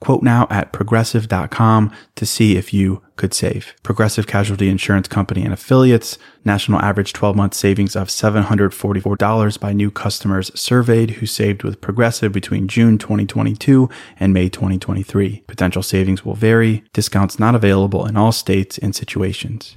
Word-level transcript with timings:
Quote 0.00 0.22
now 0.22 0.46
at 0.50 0.72
progressive.com 0.72 1.92
to 2.16 2.26
see 2.26 2.56
if 2.56 2.74
you 2.74 3.02
could 3.16 3.32
save. 3.32 3.74
Progressive 3.82 4.26
Casualty 4.26 4.68
Insurance 4.68 5.08
Company 5.08 5.42
and 5.42 5.52
affiliates, 5.52 6.18
national 6.44 6.80
average 6.80 7.12
12 7.12 7.34
month 7.34 7.54
savings 7.54 7.96
of 7.96 8.08
$744 8.08 9.60
by 9.60 9.72
new 9.72 9.90
customers 9.90 10.50
surveyed 10.54 11.12
who 11.12 11.26
saved 11.26 11.62
with 11.62 11.80
Progressive 11.80 12.32
between 12.32 12.68
June 12.68 12.98
2022 12.98 13.88
and 14.20 14.34
May 14.34 14.48
2023. 14.48 15.44
Potential 15.46 15.82
savings 15.82 16.24
will 16.24 16.34
vary, 16.34 16.84
discounts 16.92 17.38
not 17.38 17.54
available 17.54 18.06
in 18.06 18.16
all 18.16 18.32
states 18.32 18.76
and 18.78 18.94
situations. 18.94 19.76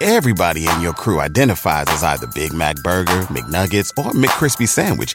Everybody 0.00 0.66
in 0.68 0.80
your 0.80 0.92
crew 0.92 1.20
identifies 1.20 1.86
as 1.88 2.02
either 2.02 2.26
Big 2.34 2.52
Mac 2.52 2.76
Burger, 2.82 3.22
McNuggets, 3.30 3.90
or 3.96 4.10
McCrispy 4.12 4.68
Sandwich 4.68 5.14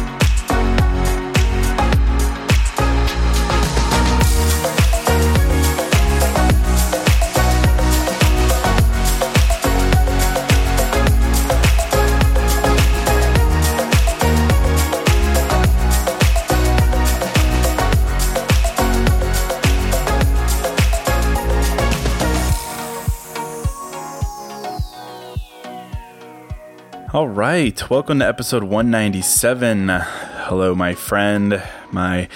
All 27.21 27.27
right, 27.27 27.87
welcome 27.87 28.17
to 28.17 28.27
episode 28.27 28.63
197. 28.63 29.89
Hello, 29.89 30.73
my 30.73 30.95
friend, 30.95 31.61
my 31.91 32.27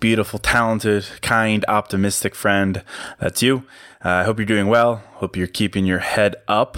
beautiful, 0.00 0.38
talented, 0.38 1.08
kind, 1.22 1.64
optimistic 1.66 2.34
friend. 2.34 2.84
That's 3.18 3.42
you. 3.42 3.64
Uh, 4.04 4.10
I 4.10 4.24
hope 4.24 4.38
you're 4.38 4.44
doing 4.44 4.66
well. 4.66 4.96
Hope 5.14 5.34
you're 5.34 5.46
keeping 5.46 5.86
your 5.86 6.00
head 6.00 6.36
up. 6.46 6.76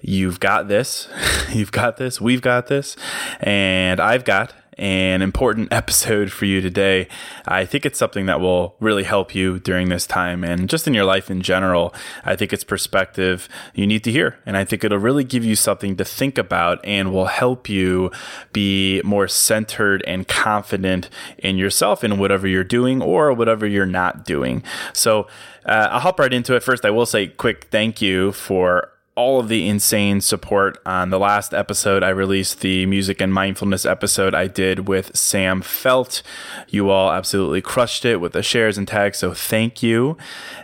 You've 0.00 0.40
got 0.40 0.66
this. 0.66 1.08
You've 1.52 1.70
got 1.70 1.96
this. 1.96 2.20
We've 2.20 2.42
got 2.42 2.66
this. 2.66 2.96
And 3.38 4.00
I've 4.00 4.24
got 4.24 4.52
an 4.76 5.22
important 5.22 5.68
episode 5.72 6.30
for 6.30 6.44
you 6.44 6.60
today. 6.60 7.08
I 7.46 7.64
think 7.64 7.86
it's 7.86 7.98
something 7.98 8.26
that 8.26 8.40
will 8.40 8.76
really 8.80 9.04
help 9.04 9.34
you 9.34 9.58
during 9.58 9.88
this 9.88 10.06
time 10.06 10.44
and 10.44 10.68
just 10.68 10.86
in 10.86 10.94
your 10.94 11.04
life 11.04 11.30
in 11.30 11.42
general. 11.42 11.94
I 12.24 12.36
think 12.36 12.52
it's 12.52 12.64
perspective 12.64 13.48
you 13.74 13.86
need 13.86 14.04
to 14.04 14.12
hear. 14.12 14.38
And 14.44 14.56
I 14.56 14.64
think 14.64 14.84
it'll 14.84 14.98
really 14.98 15.24
give 15.24 15.44
you 15.44 15.56
something 15.56 15.96
to 15.96 16.04
think 16.04 16.38
about 16.38 16.84
and 16.84 17.12
will 17.12 17.26
help 17.26 17.68
you 17.68 18.10
be 18.52 19.00
more 19.04 19.28
centered 19.28 20.02
and 20.06 20.28
confident 20.28 21.08
in 21.38 21.56
yourself 21.56 22.04
in 22.04 22.18
whatever 22.18 22.46
you're 22.46 22.64
doing 22.64 23.02
or 23.02 23.32
whatever 23.32 23.66
you're 23.66 23.86
not 23.86 24.24
doing. 24.24 24.62
So, 24.92 25.26
uh, 25.64 25.88
I'll 25.90 26.00
hop 26.00 26.20
right 26.20 26.32
into 26.32 26.54
it. 26.54 26.62
First, 26.62 26.84
I 26.84 26.90
will 26.90 27.06
say 27.06 27.26
quick 27.26 27.64
thank 27.70 28.00
you 28.00 28.30
for 28.32 28.92
all 29.16 29.40
of 29.40 29.48
the 29.48 29.66
insane 29.66 30.20
support 30.20 30.78
on 30.84 31.08
the 31.08 31.18
last 31.18 31.54
episode. 31.54 32.02
I 32.02 32.10
released 32.10 32.60
the 32.60 32.84
music 32.84 33.20
and 33.22 33.32
mindfulness 33.32 33.86
episode 33.86 34.34
I 34.34 34.46
did 34.46 34.88
with 34.88 35.16
Sam 35.16 35.62
Feldt. 35.62 36.22
You 36.68 36.90
all 36.90 37.10
absolutely 37.10 37.62
crushed 37.62 38.04
it 38.04 38.20
with 38.20 38.32
the 38.32 38.42
shares 38.42 38.76
and 38.76 38.86
tags, 38.86 39.18
so 39.18 39.32
thank 39.32 39.82
you. 39.82 40.18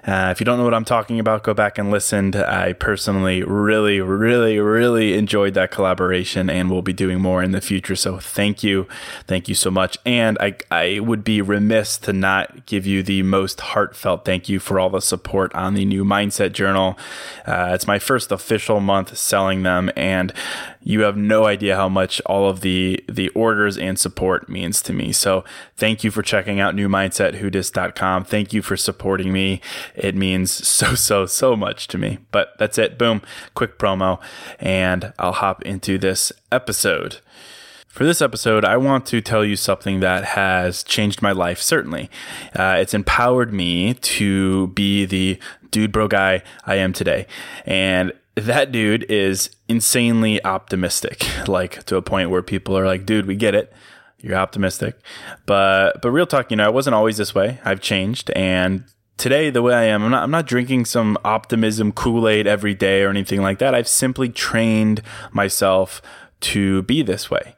Uh, 0.06 0.28
if 0.30 0.38
you 0.38 0.44
don't 0.44 0.58
know 0.58 0.64
what 0.64 0.74
I'm 0.74 0.84
talking 0.84 1.18
about, 1.18 1.44
go 1.44 1.54
back 1.54 1.78
and 1.78 1.90
listen. 1.90 2.34
I 2.34 2.74
personally 2.74 3.42
really, 3.42 4.00
really, 4.00 4.58
really 4.58 5.14
enjoyed 5.14 5.54
that 5.54 5.70
collaboration 5.70 6.50
and 6.50 6.69
we 6.69 6.74
will 6.74 6.82
be 6.82 6.92
doing 6.92 7.20
more 7.20 7.42
in 7.42 7.52
the 7.52 7.60
future. 7.60 7.96
So 7.96 8.19
thank 8.19 8.62
you. 8.62 8.86
Thank 9.26 9.48
you 9.48 9.54
so 9.54 9.70
much. 9.70 9.96
And 10.04 10.36
I, 10.40 10.56
I 10.70 11.00
would 11.00 11.24
be 11.24 11.40
remiss 11.40 11.96
to 11.98 12.12
not 12.12 12.66
give 12.66 12.86
you 12.86 13.02
the 13.02 13.22
most 13.22 13.60
heartfelt 13.60 14.26
thank 14.26 14.48
you 14.48 14.60
for 14.60 14.78
all 14.78 14.90
the 14.90 15.00
support 15.00 15.54
on 15.54 15.74
the 15.74 15.84
new 15.84 16.04
Mindset 16.04 16.52
Journal. 16.52 16.98
Uh, 17.46 17.70
it's 17.72 17.86
my 17.86 17.98
first 17.98 18.30
official 18.42 18.80
month 18.80 19.16
selling 19.16 19.62
them, 19.62 19.91
and 19.97 20.32
you 20.82 21.03
have 21.03 21.16
no 21.16 21.47
idea 21.47 21.76
how 21.76 21.88
much 21.88 22.20
all 22.26 22.48
of 22.48 22.60
the 22.60 23.03
the 23.08 23.28
orders 23.30 23.78
and 23.78 23.98
support 23.98 24.48
means 24.48 24.82
to 24.82 24.92
me. 24.92 25.12
So 25.12 25.44
thank 25.76 26.03
you 26.03 26.10
for 26.10 26.22
checking 26.22 26.58
out 26.58 26.75
newmindsetwhodis.com. 26.75 28.25
Thank 28.25 28.52
you 28.52 28.62
for 28.62 28.76
supporting 28.76 29.32
me. 29.32 29.60
It 29.94 30.16
means 30.16 30.50
so 30.66 30.94
so 30.94 31.26
so 31.26 31.54
much 31.56 31.86
to 31.88 31.98
me. 31.98 32.19
But 32.32 32.58
that's 32.58 32.78
it. 32.78 32.98
Boom. 32.98 33.22
Quick 33.54 33.78
promo 33.78 34.20
and 34.58 35.12
I'll 35.19 35.32
hop 35.32 35.62
into 35.62 35.98
this 35.98 36.32
episode. 36.50 37.19
For 37.86 38.04
this 38.04 38.22
episode, 38.22 38.64
I 38.64 38.78
want 38.78 39.04
to 39.06 39.20
tell 39.20 39.44
you 39.44 39.54
something 39.54 40.00
that 40.00 40.25
has 40.25 40.82
changed 40.82 41.20
my 41.20 41.32
life, 41.32 41.60
certainly. 41.60 42.08
Uh, 42.56 42.76
it's 42.78 42.94
empowered 42.94 43.52
me 43.52 43.92
to 43.92 44.69
be 44.69 45.04
the 45.04 45.38
dude 45.70 45.92
bro 45.92 46.08
guy 46.08 46.42
I 46.64 46.76
am 46.76 46.94
today. 46.94 47.26
And 47.66 48.12
that 48.34 48.72
dude 48.72 49.04
is 49.10 49.50
insanely 49.69 50.43
optimistic, 50.44 51.26
like 51.48 51.84
to 51.84 51.97
a 51.97 52.03
point 52.03 52.31
where 52.31 52.43
people 52.43 52.76
are 52.76 52.87
like, 52.87 53.06
dude, 53.06 53.26
we 53.26 53.37
get 53.37 53.54
it. 53.54 53.72
You're 54.19 54.37
optimistic. 54.37 54.98
But 55.47 56.00
but 56.00 56.10
real 56.10 56.26
talk, 56.26 56.50
you 56.50 56.56
know, 56.56 56.65
I 56.65 56.70
wasn't 56.70 56.94
always 56.94 57.16
this 57.16 57.34
way. 57.34 57.60
I've 57.65 57.81
changed 57.81 58.31
and 58.31 58.84
today 59.16 59.50
the 59.50 59.62
way 59.62 59.75
I 59.75 59.84
am, 59.84 60.03
I'm 60.03 60.10
not 60.10 60.22
I'm 60.22 60.31
not 60.31 60.47
drinking 60.47 60.84
some 60.84 61.19
optimism 61.25 61.93
Kool-Aid 61.93 62.47
every 62.47 62.75
day 62.75 63.03
or 63.03 63.10
anything 63.10 63.43
like 63.43 63.59
that. 63.59 63.75
I've 63.75 63.88
simply 63.88 64.28
trained 64.28 65.03
myself 65.32 66.00
to 66.41 66.82
be 66.82 67.03
this 67.03 67.31
way. 67.31 67.56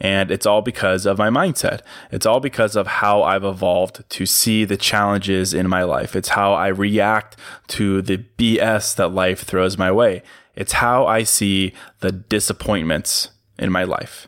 And 0.00 0.30
it's 0.30 0.46
all 0.46 0.62
because 0.62 1.04
of 1.04 1.18
my 1.18 1.28
mindset. 1.28 1.80
It's 2.10 2.24
all 2.24 2.40
because 2.40 2.74
of 2.74 2.86
how 2.86 3.22
I've 3.22 3.44
evolved 3.44 4.08
to 4.08 4.24
see 4.26 4.64
the 4.64 4.78
challenges 4.78 5.52
in 5.52 5.68
my 5.68 5.82
life. 5.82 6.16
It's 6.16 6.30
how 6.30 6.54
I 6.54 6.68
react 6.68 7.36
to 7.68 8.00
the 8.00 8.24
BS 8.38 8.96
that 8.96 9.08
life 9.08 9.42
throws 9.42 9.76
my 9.76 9.92
way. 9.92 10.22
It's 10.56 10.72
how 10.74 11.06
I 11.06 11.22
see 11.22 11.74
the 12.00 12.12
disappointments 12.12 13.30
in 13.58 13.70
my 13.70 13.84
life. 13.84 14.26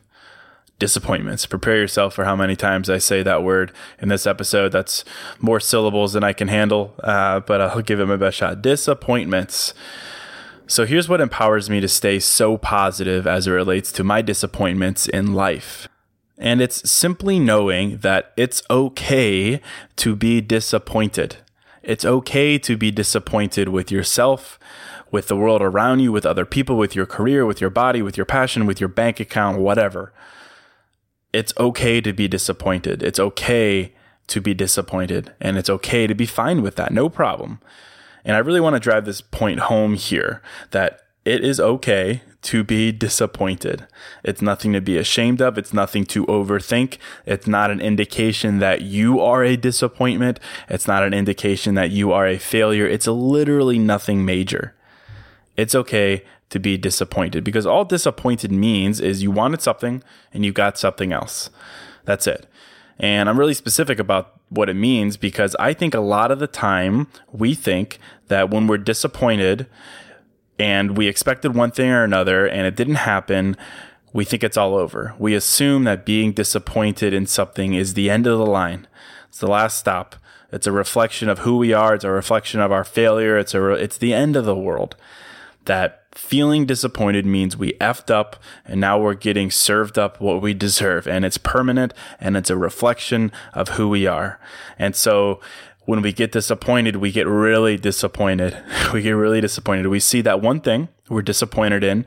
Disappointments. 0.78 1.46
Prepare 1.46 1.76
yourself 1.76 2.14
for 2.14 2.24
how 2.24 2.36
many 2.36 2.56
times 2.56 2.90
I 2.90 2.98
say 2.98 3.22
that 3.22 3.42
word 3.42 3.72
in 3.98 4.08
this 4.08 4.26
episode. 4.26 4.72
That's 4.72 5.04
more 5.40 5.60
syllables 5.60 6.12
than 6.12 6.24
I 6.24 6.32
can 6.32 6.48
handle, 6.48 6.94
uh, 7.02 7.40
but 7.40 7.60
I'll 7.60 7.82
give 7.82 8.00
it 8.00 8.06
my 8.06 8.16
best 8.16 8.36
shot. 8.36 8.62
Disappointments. 8.62 9.74
So 10.72 10.86
here's 10.86 11.06
what 11.06 11.20
empowers 11.20 11.68
me 11.68 11.80
to 11.80 11.86
stay 11.86 12.18
so 12.18 12.56
positive 12.56 13.26
as 13.26 13.46
it 13.46 13.50
relates 13.50 13.92
to 13.92 14.02
my 14.02 14.22
disappointments 14.22 15.06
in 15.06 15.34
life. 15.34 15.86
And 16.38 16.62
it's 16.62 16.90
simply 16.90 17.38
knowing 17.38 17.98
that 17.98 18.32
it's 18.38 18.62
okay 18.70 19.60
to 19.96 20.16
be 20.16 20.40
disappointed. 20.40 21.36
It's 21.82 22.06
okay 22.06 22.56
to 22.60 22.78
be 22.78 22.90
disappointed 22.90 23.68
with 23.68 23.92
yourself, 23.92 24.58
with 25.10 25.28
the 25.28 25.36
world 25.36 25.60
around 25.60 26.00
you, 26.00 26.10
with 26.10 26.24
other 26.24 26.46
people, 26.46 26.78
with 26.78 26.96
your 26.96 27.04
career, 27.04 27.44
with 27.44 27.60
your 27.60 27.68
body, 27.68 28.00
with 28.00 28.16
your 28.16 28.24
passion, 28.24 28.64
with 28.64 28.80
your 28.80 28.88
bank 28.88 29.20
account, 29.20 29.58
whatever. 29.58 30.14
It's 31.34 31.52
okay 31.58 32.00
to 32.00 32.14
be 32.14 32.28
disappointed. 32.28 33.02
It's 33.02 33.20
okay 33.20 33.92
to 34.28 34.40
be 34.40 34.54
disappointed. 34.54 35.34
And 35.38 35.58
it's 35.58 35.68
okay 35.68 36.06
to 36.06 36.14
be 36.14 36.24
fine 36.24 36.62
with 36.62 36.76
that. 36.76 36.94
No 36.94 37.10
problem. 37.10 37.60
And 38.24 38.36
I 38.36 38.40
really 38.40 38.60
want 38.60 38.74
to 38.74 38.80
drive 38.80 39.04
this 39.04 39.20
point 39.20 39.60
home 39.60 39.94
here 39.94 40.42
that 40.70 41.00
it 41.24 41.44
is 41.44 41.60
okay 41.60 42.22
to 42.42 42.64
be 42.64 42.90
disappointed. 42.90 43.86
It's 44.24 44.42
nothing 44.42 44.72
to 44.72 44.80
be 44.80 44.98
ashamed 44.98 45.40
of. 45.40 45.56
It's 45.56 45.72
nothing 45.72 46.04
to 46.06 46.26
overthink. 46.26 46.98
It's 47.24 47.46
not 47.46 47.70
an 47.70 47.80
indication 47.80 48.58
that 48.58 48.82
you 48.82 49.20
are 49.20 49.44
a 49.44 49.56
disappointment. 49.56 50.40
It's 50.68 50.88
not 50.88 51.04
an 51.04 51.14
indication 51.14 51.74
that 51.76 51.92
you 51.92 52.10
are 52.12 52.26
a 52.26 52.38
failure. 52.38 52.86
It's 52.86 53.06
literally 53.06 53.78
nothing 53.78 54.24
major. 54.24 54.74
It's 55.56 55.74
okay 55.74 56.24
to 56.50 56.58
be 56.58 56.76
disappointed 56.76 57.44
because 57.44 57.64
all 57.64 57.84
disappointed 57.84 58.50
means 58.50 59.00
is 59.00 59.22
you 59.22 59.30
wanted 59.30 59.62
something 59.62 60.02
and 60.34 60.44
you 60.44 60.52
got 60.52 60.78
something 60.78 61.12
else. 61.12 61.48
That's 62.04 62.26
it. 62.26 62.46
And 63.02 63.28
I'm 63.28 63.38
really 63.38 63.52
specific 63.52 63.98
about 63.98 64.40
what 64.48 64.68
it 64.68 64.74
means 64.74 65.16
because 65.16 65.56
I 65.58 65.74
think 65.74 65.92
a 65.92 66.00
lot 66.00 66.30
of 66.30 66.38
the 66.38 66.46
time 66.46 67.08
we 67.32 67.52
think 67.52 67.98
that 68.28 68.48
when 68.48 68.68
we're 68.68 68.78
disappointed 68.78 69.66
and 70.56 70.96
we 70.96 71.08
expected 71.08 71.56
one 71.56 71.72
thing 71.72 71.90
or 71.90 72.04
another 72.04 72.46
and 72.46 72.64
it 72.64 72.76
didn't 72.76 72.94
happen, 72.94 73.56
we 74.12 74.24
think 74.24 74.44
it's 74.44 74.56
all 74.56 74.76
over. 74.76 75.14
We 75.18 75.34
assume 75.34 75.82
that 75.84 76.06
being 76.06 76.32
disappointed 76.32 77.12
in 77.12 77.26
something 77.26 77.74
is 77.74 77.94
the 77.94 78.08
end 78.08 78.28
of 78.28 78.38
the 78.38 78.46
line. 78.46 78.86
It's 79.28 79.40
the 79.40 79.48
last 79.48 79.78
stop. 79.78 80.14
It's 80.52 80.68
a 80.68 80.72
reflection 80.72 81.28
of 81.28 81.40
who 81.40 81.56
we 81.56 81.72
are. 81.72 81.94
It's 81.94 82.04
a 82.04 82.10
reflection 82.10 82.60
of 82.60 82.70
our 82.70 82.84
failure. 82.84 83.36
It's 83.36 83.54
a, 83.54 83.70
it's 83.70 83.98
the 83.98 84.14
end 84.14 84.36
of 84.36 84.44
the 84.44 84.56
world. 84.56 84.94
That 85.64 86.01
feeling 86.14 86.66
disappointed 86.66 87.26
means 87.26 87.56
we 87.56 87.72
effed 87.74 88.10
up 88.10 88.36
and 88.64 88.80
now 88.80 88.98
we're 88.98 89.14
getting 89.14 89.50
served 89.50 89.98
up 89.98 90.20
what 90.20 90.42
we 90.42 90.54
deserve 90.54 91.06
and 91.06 91.24
it's 91.24 91.38
permanent 91.38 91.94
and 92.20 92.36
it's 92.36 92.50
a 92.50 92.56
reflection 92.56 93.32
of 93.54 93.70
who 93.70 93.88
we 93.88 94.06
are. 94.06 94.38
And 94.78 94.94
so 94.94 95.40
when 95.84 96.02
we 96.02 96.12
get 96.12 96.32
disappointed, 96.32 96.96
we 96.96 97.10
get 97.10 97.26
really 97.26 97.76
disappointed. 97.76 98.56
We 98.92 99.00
get 99.00 99.12
really 99.12 99.40
disappointed. 99.40 99.86
We 99.86 100.00
see 100.00 100.20
that 100.20 100.42
one 100.42 100.60
thing 100.60 100.88
we're 101.08 101.22
disappointed 101.22 101.82
in, 101.82 102.04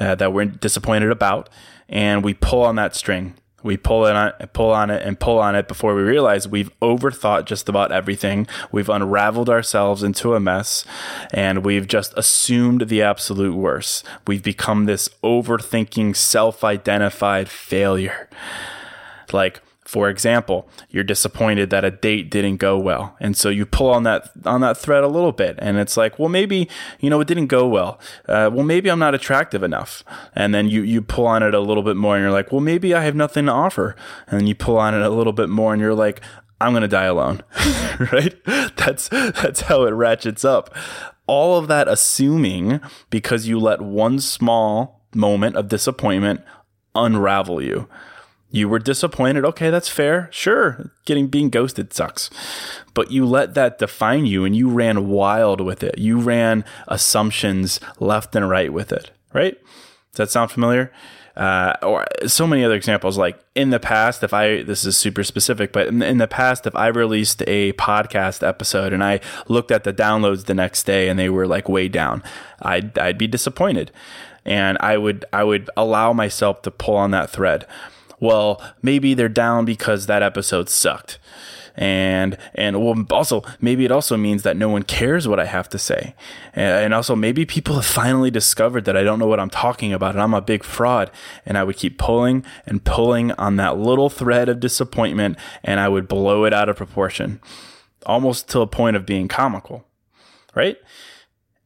uh, 0.00 0.16
that 0.16 0.32
we're 0.32 0.46
disappointed 0.46 1.10
about, 1.10 1.48
and 1.88 2.24
we 2.24 2.34
pull 2.34 2.62
on 2.62 2.74
that 2.76 2.96
string. 2.96 3.34
We 3.64 3.78
pull 3.78 4.04
it 4.06 4.14
on, 4.14 4.32
pull 4.52 4.70
on 4.70 4.90
it, 4.90 5.02
and 5.02 5.18
pull 5.18 5.38
on 5.38 5.56
it 5.56 5.66
before 5.66 5.94
we 5.94 6.02
realize 6.02 6.46
we've 6.46 6.70
overthought 6.80 7.46
just 7.46 7.68
about 7.68 7.90
everything. 7.90 8.46
We've 8.70 8.90
unraveled 8.90 9.48
ourselves 9.48 10.02
into 10.02 10.34
a 10.34 10.40
mess, 10.40 10.84
and 11.32 11.64
we've 11.64 11.88
just 11.88 12.12
assumed 12.16 12.88
the 12.88 13.02
absolute 13.02 13.56
worst. 13.56 14.04
We've 14.26 14.42
become 14.42 14.84
this 14.84 15.08
overthinking, 15.24 16.14
self-identified 16.14 17.48
failure. 17.48 18.28
Like 19.32 19.62
for 19.84 20.08
example, 20.08 20.66
you're 20.88 21.04
disappointed 21.04 21.68
that 21.70 21.84
a 21.84 21.90
date 21.90 22.30
didn't 22.30 22.56
go 22.56 22.78
well, 22.78 23.16
and 23.20 23.36
so 23.36 23.50
you 23.50 23.66
pull 23.66 23.90
on 23.90 24.02
that 24.04 24.30
on 24.44 24.62
that 24.62 24.78
thread 24.78 25.04
a 25.04 25.08
little 25.08 25.32
bit, 25.32 25.56
and 25.58 25.76
it's 25.76 25.96
like, 25.96 26.18
well, 26.18 26.30
maybe 26.30 26.68
you 27.00 27.10
know 27.10 27.20
it 27.20 27.28
didn't 27.28 27.48
go 27.48 27.68
well. 27.68 28.00
Uh, 28.26 28.50
well, 28.52 28.64
maybe 28.64 28.90
I'm 28.90 28.98
not 28.98 29.14
attractive 29.14 29.62
enough, 29.62 30.02
and 30.34 30.54
then 30.54 30.68
you 30.68 30.82
you 30.82 31.02
pull 31.02 31.26
on 31.26 31.42
it 31.42 31.54
a 31.54 31.60
little 31.60 31.82
bit 31.82 31.96
more, 31.96 32.16
and 32.16 32.22
you're 32.22 32.32
like, 32.32 32.50
well, 32.50 32.62
maybe 32.62 32.94
I 32.94 33.02
have 33.02 33.14
nothing 33.14 33.46
to 33.46 33.52
offer, 33.52 33.94
and 34.26 34.40
then 34.40 34.46
you 34.46 34.54
pull 34.54 34.78
on 34.78 34.94
it 34.94 35.02
a 35.02 35.10
little 35.10 35.34
bit 35.34 35.50
more, 35.50 35.74
and 35.74 35.82
you're 35.82 35.94
like, 35.94 36.22
I'm 36.60 36.72
gonna 36.72 36.88
die 36.88 37.04
alone, 37.04 37.42
right? 38.12 38.34
That's 38.76 39.08
that's 39.08 39.62
how 39.62 39.84
it 39.84 39.90
ratchets 39.90 40.44
up. 40.44 40.74
All 41.26 41.58
of 41.58 41.68
that 41.68 41.88
assuming 41.88 42.80
because 43.10 43.46
you 43.46 43.58
let 43.58 43.80
one 43.82 44.18
small 44.20 45.02
moment 45.14 45.56
of 45.56 45.68
disappointment 45.68 46.42
unravel 46.94 47.62
you. 47.62 47.88
You 48.54 48.68
were 48.68 48.78
disappointed. 48.78 49.44
Okay, 49.44 49.68
that's 49.70 49.88
fair. 49.88 50.28
Sure. 50.30 50.92
Getting 51.06 51.26
being 51.26 51.50
ghosted 51.50 51.92
sucks. 51.92 52.30
But 52.94 53.10
you 53.10 53.26
let 53.26 53.54
that 53.54 53.80
define 53.80 54.26
you 54.26 54.44
and 54.44 54.54
you 54.54 54.70
ran 54.70 55.08
wild 55.08 55.60
with 55.60 55.82
it. 55.82 55.98
You 55.98 56.20
ran 56.20 56.64
assumptions 56.86 57.80
left 57.98 58.36
and 58.36 58.48
right 58.48 58.72
with 58.72 58.92
it, 58.92 59.10
right? 59.32 59.60
Does 60.12 60.18
that 60.18 60.30
sound 60.30 60.52
familiar? 60.52 60.92
Uh, 61.36 61.72
or 61.82 62.06
so 62.28 62.46
many 62.46 62.62
other 62.62 62.76
examples. 62.76 63.18
Like 63.18 63.40
in 63.56 63.70
the 63.70 63.80
past, 63.80 64.22
if 64.22 64.32
I, 64.32 64.62
this 64.62 64.84
is 64.84 64.96
super 64.96 65.24
specific, 65.24 65.72
but 65.72 65.88
in, 65.88 66.00
in 66.00 66.18
the 66.18 66.28
past, 66.28 66.64
if 66.64 66.76
I 66.76 66.86
released 66.86 67.42
a 67.48 67.72
podcast 67.72 68.46
episode 68.46 68.92
and 68.92 69.02
I 69.02 69.18
looked 69.48 69.72
at 69.72 69.82
the 69.82 69.92
downloads 69.92 70.44
the 70.44 70.54
next 70.54 70.84
day 70.84 71.08
and 71.08 71.18
they 71.18 71.28
were 71.28 71.48
like 71.48 71.68
way 71.68 71.88
down, 71.88 72.22
I'd, 72.62 72.96
I'd 73.00 73.18
be 73.18 73.26
disappointed. 73.26 73.90
And 74.44 74.78
I 74.78 74.96
would, 74.96 75.24
I 75.32 75.42
would 75.42 75.70
allow 75.76 76.12
myself 76.12 76.62
to 76.62 76.70
pull 76.70 76.94
on 76.94 77.10
that 77.10 77.30
thread 77.30 77.66
well, 78.20 78.62
maybe 78.82 79.14
they're 79.14 79.28
down 79.28 79.64
because 79.64 80.06
that 80.06 80.22
episode 80.22 80.68
sucked. 80.68 81.18
And, 81.76 82.38
and 82.54 82.84
well, 82.84 83.04
also, 83.10 83.42
maybe 83.60 83.84
it 83.84 83.90
also 83.90 84.16
means 84.16 84.44
that 84.44 84.56
no 84.56 84.68
one 84.68 84.84
cares 84.84 85.26
what 85.26 85.40
I 85.40 85.46
have 85.46 85.68
to 85.70 85.78
say. 85.78 86.14
And 86.52 86.94
also, 86.94 87.16
maybe 87.16 87.44
people 87.44 87.74
have 87.74 87.86
finally 87.86 88.30
discovered 88.30 88.84
that 88.84 88.96
I 88.96 89.02
don't 89.02 89.18
know 89.18 89.26
what 89.26 89.40
I'm 89.40 89.50
talking 89.50 89.92
about 89.92 90.12
and 90.14 90.22
I'm 90.22 90.34
a 90.34 90.40
big 90.40 90.62
fraud. 90.62 91.10
And 91.44 91.58
I 91.58 91.64
would 91.64 91.76
keep 91.76 91.98
pulling 91.98 92.44
and 92.64 92.84
pulling 92.84 93.32
on 93.32 93.56
that 93.56 93.76
little 93.76 94.08
thread 94.08 94.48
of 94.48 94.60
disappointment 94.60 95.36
and 95.64 95.80
I 95.80 95.88
would 95.88 96.06
blow 96.06 96.44
it 96.44 96.54
out 96.54 96.68
of 96.68 96.76
proportion, 96.76 97.40
almost 98.06 98.48
to 98.50 98.60
a 98.60 98.66
point 98.68 98.96
of 98.96 99.04
being 99.04 99.26
comical. 99.26 99.84
Right. 100.54 100.76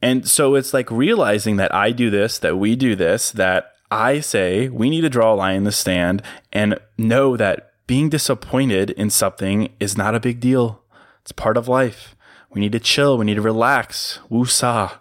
And 0.01 0.27
so 0.27 0.55
it's 0.55 0.73
like 0.73 0.91
realizing 0.91 1.57
that 1.57 1.75
I 1.75 1.91
do 1.91 2.09
this, 2.09 2.39
that 2.39 2.57
we 2.57 2.77
do 2.77 2.97
this, 2.97 3.31
that 3.33 3.73
I 3.91 4.21
say 4.21 4.69
we 4.69 4.91
need 4.91 5.01
to 5.03 5.09
draw 5.09 5.35
a 5.35 5.37
line 5.37 5.57
in 5.57 5.65
the 5.65 5.73
sand 5.73 6.23
and 6.53 6.79
know 6.97 7.37
that 7.37 7.73
being 7.87 8.09
disappointed 8.09 8.91
in 8.91 9.11
something 9.11 9.73
is 9.81 9.97
not 9.97 10.15
a 10.15 10.21
big 10.21 10.41
deal. 10.41 10.83
It's 11.23 11.33
part 11.33 11.57
of 11.57 11.69
life. 11.69 12.15
We 12.51 12.61
need 12.61 12.73
to 12.73 12.81
chill. 12.81 13.19
We 13.19 13.25
need 13.25 13.35
to 13.35 13.43
relax. 13.43 14.19
Woosah. 14.31 14.99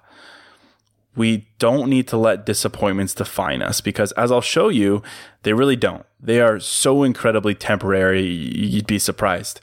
We 1.16 1.48
don't 1.57 1.89
need 1.89 2.07
to 2.10 2.18
let 2.18 2.45
disappointments 2.45 3.16
define 3.16 3.62
us 3.62 3.81
because, 3.81 4.12
as 4.13 4.31
I'll 4.31 4.39
show 4.39 4.69
you, 4.69 5.01
they 5.44 5.54
really 5.54 5.75
don't. 5.75 6.06
They 6.19 6.40
are 6.42 6.60
so 6.60 7.04
incredibly 7.04 7.56
temporary, 7.56 8.24
you'd 8.24 8.86
be 8.86 9.00
surprised. 9.00 9.60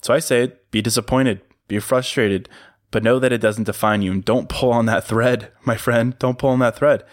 So 0.00 0.14
I 0.14 0.20
say, 0.20 0.52
be 0.70 0.80
disappointed, 0.80 1.42
be 1.68 1.78
frustrated, 1.80 2.48
but 2.90 3.02
know 3.02 3.18
that 3.18 3.32
it 3.32 3.42
doesn't 3.42 3.64
define 3.64 4.02
you. 4.02 4.12
And 4.12 4.24
don't 4.24 4.48
pull 4.48 4.72
on 4.72 4.86
that 4.86 5.04
thread, 5.04 5.52
my 5.64 5.76
friend. 5.76 6.18
Don't 6.18 6.38
pull 6.38 6.50
on 6.50 6.60
that 6.60 6.76
thread. 6.76 7.04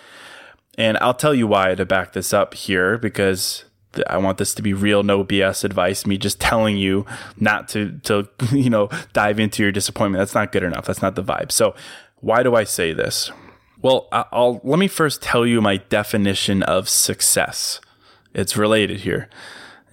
And 0.77 0.97
I'll 0.97 1.13
tell 1.13 1.33
you 1.33 1.47
why 1.47 1.75
to 1.75 1.85
back 1.85 2.13
this 2.13 2.33
up 2.33 2.53
here 2.53 2.97
because 2.97 3.65
I 4.07 4.17
want 4.17 4.37
this 4.37 4.55
to 4.55 4.61
be 4.61 4.73
real, 4.73 5.03
no 5.03 5.23
BS 5.23 5.63
advice. 5.63 6.05
Me 6.05 6.17
just 6.17 6.39
telling 6.39 6.77
you 6.77 7.05
not 7.37 7.67
to, 7.69 7.99
to, 8.03 8.27
you 8.51 8.69
know, 8.69 8.89
dive 9.13 9.39
into 9.39 9.63
your 9.63 9.71
disappointment. 9.71 10.19
That's 10.19 10.35
not 10.35 10.51
good 10.51 10.63
enough. 10.63 10.85
That's 10.85 11.01
not 11.01 11.15
the 11.15 11.23
vibe. 11.23 11.51
So 11.51 11.75
why 12.19 12.43
do 12.43 12.55
I 12.55 12.63
say 12.63 12.93
this? 12.93 13.31
Well, 13.81 14.07
I'll, 14.11 14.61
let 14.63 14.79
me 14.79 14.87
first 14.87 15.21
tell 15.21 15.45
you 15.45 15.61
my 15.61 15.77
definition 15.77 16.63
of 16.63 16.87
success. 16.87 17.81
It's 18.33 18.55
related 18.55 19.01
here. 19.01 19.29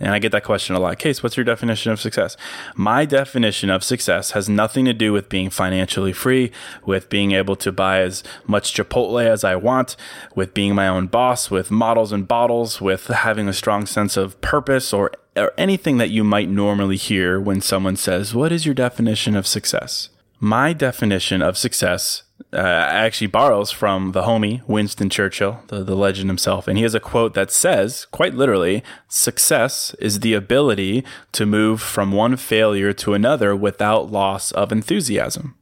And 0.00 0.14
I 0.14 0.18
get 0.18 0.32
that 0.32 0.44
question 0.44 0.74
a 0.74 0.80
lot. 0.80 0.98
Case, 0.98 1.22
what's 1.22 1.36
your 1.36 1.44
definition 1.44 1.92
of 1.92 2.00
success? 2.00 2.36
My 2.74 3.04
definition 3.04 3.68
of 3.68 3.84
success 3.84 4.30
has 4.30 4.48
nothing 4.48 4.86
to 4.86 4.94
do 4.94 5.12
with 5.12 5.28
being 5.28 5.50
financially 5.50 6.14
free, 6.14 6.50
with 6.86 7.10
being 7.10 7.32
able 7.32 7.54
to 7.56 7.70
buy 7.70 8.00
as 8.00 8.24
much 8.46 8.74
Chipotle 8.74 9.22
as 9.22 9.44
I 9.44 9.56
want, 9.56 9.96
with 10.34 10.54
being 10.54 10.74
my 10.74 10.88
own 10.88 11.06
boss, 11.06 11.50
with 11.50 11.70
models 11.70 12.12
and 12.12 12.26
bottles, 12.26 12.80
with 12.80 13.08
having 13.08 13.46
a 13.46 13.52
strong 13.52 13.84
sense 13.84 14.16
of 14.16 14.40
purpose 14.40 14.94
or, 14.94 15.12
or 15.36 15.52
anything 15.58 15.98
that 15.98 16.10
you 16.10 16.24
might 16.24 16.48
normally 16.48 16.96
hear 16.96 17.38
when 17.38 17.60
someone 17.60 17.96
says, 17.96 18.34
What 18.34 18.52
is 18.52 18.64
your 18.64 18.74
definition 18.74 19.36
of 19.36 19.46
success? 19.46 20.08
My 20.38 20.72
definition 20.72 21.42
of 21.42 21.58
success 21.58 22.22
uh, 22.52 22.56
actually 22.56 23.26
borrows 23.26 23.70
from 23.70 24.12
the 24.12 24.22
homie 24.22 24.66
Winston 24.66 25.10
Churchill, 25.10 25.60
the, 25.68 25.84
the 25.84 25.94
legend 25.94 26.28
himself. 26.28 26.66
And 26.66 26.76
he 26.76 26.82
has 26.82 26.94
a 26.94 27.00
quote 27.00 27.34
that 27.34 27.50
says, 27.50 28.06
quite 28.10 28.34
literally, 28.34 28.82
success 29.08 29.94
is 29.98 30.20
the 30.20 30.34
ability 30.34 31.04
to 31.32 31.46
move 31.46 31.80
from 31.80 32.12
one 32.12 32.36
failure 32.36 32.92
to 32.94 33.14
another 33.14 33.54
without 33.54 34.10
loss 34.10 34.52
of 34.52 34.72
enthusiasm. 34.72 35.56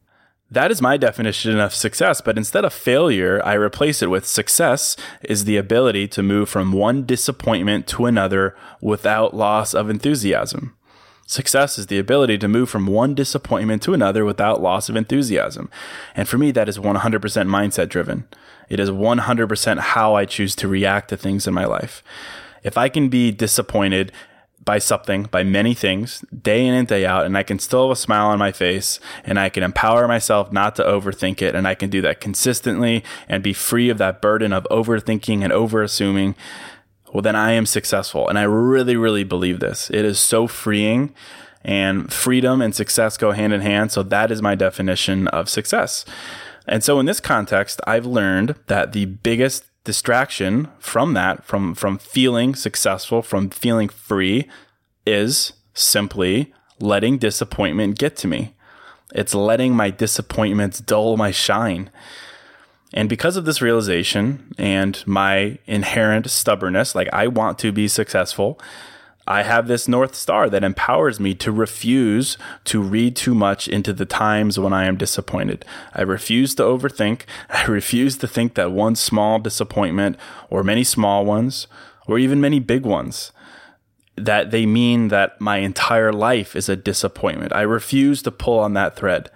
That 0.51 0.71
is 0.71 0.81
my 0.81 0.97
definition 0.97 1.61
of 1.61 1.75
success, 1.75 2.23
but 2.23 2.39
instead 2.39 2.65
of 2.65 2.73
failure, 2.73 3.43
I 3.45 3.53
replace 3.53 4.01
it 4.01 4.09
with 4.09 4.25
success 4.25 4.97
is 5.23 5.45
the 5.45 5.59
ability 5.59 6.09
to 6.09 6.23
move 6.23 6.49
from 6.49 6.73
one 6.73 7.05
disappointment 7.05 7.87
to 7.89 8.07
another 8.07 8.57
without 8.81 9.37
loss 9.37 9.75
of 9.75 9.91
enthusiasm. 9.91 10.75
Success 11.31 11.79
is 11.79 11.89
the 11.89 11.99
ability 11.99 12.39
to 12.39 12.49
move 12.49 12.71
from 12.71 12.87
one 12.87 13.15
disappointment 13.15 13.83
to 13.83 13.93
another 13.93 14.25
without 14.25 14.63
loss 14.63 14.89
of 14.89 14.97
enthusiasm. 14.97 15.69
And 16.15 16.27
for 16.27 16.39
me, 16.39 16.53
that 16.53 16.71
is 16.71 16.79
100% 16.79 17.01
mindset 17.01 17.91
driven. 17.91 18.27
It 18.71 18.81
is 18.81 18.89
100% 18.89 19.79
how 19.79 20.15
I 20.15 20.25
choose 20.25 20.55
to 20.57 20.67
react 20.67 21.11
to 21.11 21.19
things 21.19 21.47
in 21.47 21.53
my 21.53 21.67
life. 21.67 22.03
If 22.63 22.79
I 22.79 22.89
can 22.89 23.11
be 23.11 23.31
disappointed 23.31 24.11
by 24.65 24.79
something, 24.79 25.25
by 25.25 25.43
many 25.43 25.75
things, 25.75 26.25
day 26.31 26.67
in 26.67 26.73
and 26.73 26.89
day 26.89 27.05
out, 27.05 27.27
and 27.27 27.37
I 27.37 27.43
can 27.43 27.59
still 27.59 27.89
have 27.89 27.93
a 27.93 28.01
smile 28.01 28.29
on 28.29 28.39
my 28.39 28.51
face 28.51 28.99
and 29.23 29.39
I 29.39 29.51
can 29.51 29.63
empower 29.63 30.09
myself 30.09 30.51
not 30.51 30.77
to 30.77 30.83
overthink 30.83 31.43
it, 31.43 31.55
and 31.55 31.69
I 31.69 31.75
can 31.75 31.91
do 31.91 32.01
that 32.01 32.23
consistently 32.23 33.05
and 33.29 33.43
be 33.43 33.53
free 33.53 33.91
of 33.91 33.99
that 33.99 34.23
burden 34.23 34.55
of 34.55 34.67
overthinking 34.71 35.43
and 35.43 35.53
overassuming, 35.53 36.35
well, 37.13 37.23
then 37.23 37.37
I 37.37 37.53
am 37.53 37.67
successful. 37.67 38.29
And 38.29 38.39
I 38.39 38.43
really, 38.43 38.97
really 38.97 39.25
believe 39.25 39.61
this. 39.61 39.91
It 39.91 40.05
is 40.05 40.19
so 40.19 40.47
freeing, 40.47 41.15
and 41.63 42.13
freedom 42.13 42.63
and 42.63 42.75
success 42.75 43.17
go 43.17 43.33
hand 43.33 43.53
in 43.53 43.61
hand. 43.61 43.93
So 43.93 44.03
that 44.05 44.31
is 44.31 44.41
my 44.41 44.55
definition 44.55 45.29
of 45.29 45.49
success. 45.49 46.05
And 46.67 46.85
so 46.85 47.01
in 47.01 47.07
this 47.07 47.21
context, 47.21 47.81
I've 47.87 48.07
learned 48.07 48.55
that 48.67 48.93
the 48.93 49.07
biggest 49.07 49.65
distraction 49.85 50.69
from 50.79 51.15
that, 51.15 51.45
from 51.45 51.75
from 51.75 51.99
feeling 51.99 52.55
successful, 52.55 53.23
from 53.23 53.51
feeling 53.51 53.89
free, 53.89 54.49
is 55.07 55.55
simply 55.75 56.53
letting 56.79 57.19
disappointment 57.19 57.99
get 57.99 58.17
to 58.17 58.29
me. 58.29 58.55
It's 59.15 59.35
letting 59.35 59.75
my 59.75 59.91
disappointments 59.91 60.81
dull 60.81 61.17
my 61.17 61.31
shine. 61.31 61.91
And 62.95 63.09
because 63.09 63.37
of 63.37 63.45
this 63.45 63.61
realization 63.61 64.55
and 64.57 65.03
my 65.07 65.59
inherent 65.67 66.31
stubbornness, 66.31 66.95
like 66.95 67.09
I 67.13 67.27
want 67.27 67.59
to 67.61 67.73
be 67.73 67.87
successful, 67.87 68.59
I 69.27 69.43
have 69.43 69.69
this 69.69 69.87
North 69.87 70.15
Star 70.15 70.49
that 70.49 70.65
empowers 70.65 71.21
me 71.21 71.35
to 71.35 71.53
refuse 71.53 72.39
to 72.65 72.81
read 72.81 73.15
too 73.15 73.35
much 73.35 73.69
into 73.69 73.93
the 73.93 74.07
times 74.07 74.59
when 74.59 74.73
I 74.73 74.87
am 74.87 74.97
disappointed. 74.97 75.67
I 75.95 76.01
refuse 76.01 76.55
to 76.55 76.63
overthink. 76.63 77.23
I 77.51 77.65
refuse 77.67 78.17
to 78.19 78.27
think 78.27 78.55
that 78.55 78.73
one 78.73 78.97
small 78.97 79.39
disappointment 79.39 80.17
or 80.49 80.65
many 80.65 80.83
small 80.83 81.27
ones 81.27 81.67
or 82.07 82.19
even 82.19 82.41
many 82.41 82.59
big 82.59 82.87
ones 82.87 83.33
that 84.17 84.51
they 84.51 84.65
mean 84.65 85.09
that 85.09 85.39
my 85.41 85.59
entire 85.59 86.13
life 86.13 86.57
is 86.57 86.71
a 86.71 86.75
disappointment. 86.75 87.53
I 87.53 87.61
refuse 87.63 88.23
to 88.23 88.31
pull 88.31 88.59
on 88.59 88.73
that 88.73 88.97
thread 88.97 89.31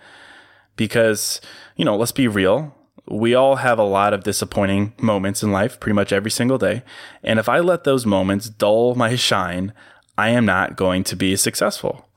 because, 0.74 1.40
you 1.76 1.84
know, 1.84 1.96
let's 1.96 2.12
be 2.12 2.26
real 2.26 2.74
we 3.06 3.34
all 3.34 3.56
have 3.56 3.78
a 3.78 3.84
lot 3.84 4.14
of 4.14 4.24
disappointing 4.24 4.92
moments 4.98 5.42
in 5.42 5.52
life 5.52 5.80
pretty 5.80 5.94
much 5.94 6.12
every 6.12 6.30
single 6.30 6.58
day. 6.58 6.82
And 7.22 7.38
if 7.38 7.48
I 7.48 7.58
let 7.60 7.84
those 7.84 8.06
moments 8.06 8.48
dull 8.48 8.94
my 8.94 9.16
shine, 9.16 9.72
I 10.16 10.30
am 10.30 10.44
not 10.44 10.76
going 10.76 11.04
to 11.04 11.16
be 11.16 11.36
successful. 11.36 12.08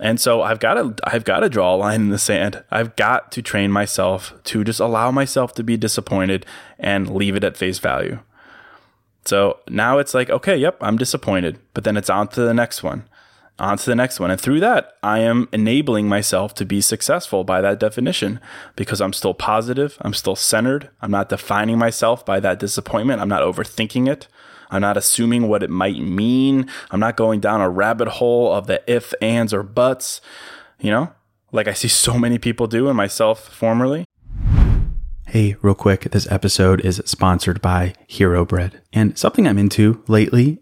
And 0.00 0.20
so 0.20 0.42
I've 0.42 0.58
got 0.58 0.74
to 0.74 0.94
I've 1.04 1.24
got 1.24 1.40
to 1.40 1.48
draw 1.48 1.74
a 1.74 1.76
line 1.76 2.00
in 2.00 2.08
the 2.10 2.18
sand. 2.18 2.64
I've 2.70 2.96
got 2.96 3.30
to 3.32 3.42
train 3.42 3.70
myself 3.70 4.34
to 4.44 4.64
just 4.64 4.80
allow 4.80 5.10
myself 5.10 5.54
to 5.54 5.62
be 5.62 5.76
disappointed 5.76 6.44
and 6.78 7.14
leave 7.14 7.36
it 7.36 7.44
at 7.44 7.56
face 7.56 7.78
value. 7.78 8.18
So 9.24 9.60
now 9.68 9.98
it's 9.98 10.14
like, 10.14 10.30
okay, 10.30 10.56
yep, 10.56 10.76
I'm 10.80 10.96
disappointed, 10.96 11.60
but 11.74 11.84
then 11.84 11.96
it's 11.96 12.10
on 12.10 12.26
to 12.28 12.40
the 12.40 12.54
next 12.54 12.82
one 12.82 13.04
on 13.58 13.78
to 13.78 13.86
the 13.86 13.94
next 13.94 14.18
one. 14.18 14.30
And 14.30 14.40
through 14.40 14.60
that, 14.60 14.94
I 15.02 15.20
am 15.20 15.48
enabling 15.52 16.08
myself 16.08 16.54
to 16.54 16.64
be 16.64 16.80
successful 16.80 17.44
by 17.44 17.60
that 17.60 17.78
definition 17.78 18.40
because 18.76 19.00
I'm 19.00 19.12
still 19.12 19.34
positive. 19.34 19.96
I'm 20.00 20.14
still 20.14 20.36
centered. 20.36 20.90
I'm 21.00 21.10
not 21.10 21.28
defining 21.28 21.78
myself 21.78 22.24
by 22.24 22.40
that 22.40 22.58
disappointment. 22.58 23.20
I'm 23.20 23.28
not 23.28 23.42
overthinking 23.42 24.08
it. 24.08 24.28
I'm 24.70 24.80
not 24.80 24.96
assuming 24.96 25.48
what 25.48 25.62
it 25.62 25.70
might 25.70 26.00
mean. 26.00 26.68
I'm 26.90 27.00
not 27.00 27.16
going 27.16 27.40
down 27.40 27.60
a 27.60 27.68
rabbit 27.68 28.08
hole 28.08 28.52
of 28.52 28.66
the 28.66 28.82
if, 28.90 29.12
ands, 29.20 29.52
or 29.52 29.62
buts, 29.62 30.22
you 30.80 30.90
know, 30.90 31.12
like 31.52 31.68
I 31.68 31.74
see 31.74 31.88
so 32.06 32.18
many 32.18 32.38
people 32.38 32.66
do 32.66 32.88
and 32.88 32.96
myself 32.96 33.48
formerly. 33.48 34.06
Hey, 35.26 35.56
real 35.62 35.74
quick, 35.74 36.10
this 36.10 36.30
episode 36.30 36.80
is 36.80 37.00
sponsored 37.06 37.62
by 37.62 37.94
Hero 38.06 38.44
Bread. 38.44 38.82
And 38.92 39.16
something 39.16 39.46
I'm 39.46 39.58
into 39.58 40.02
lately 40.06 40.61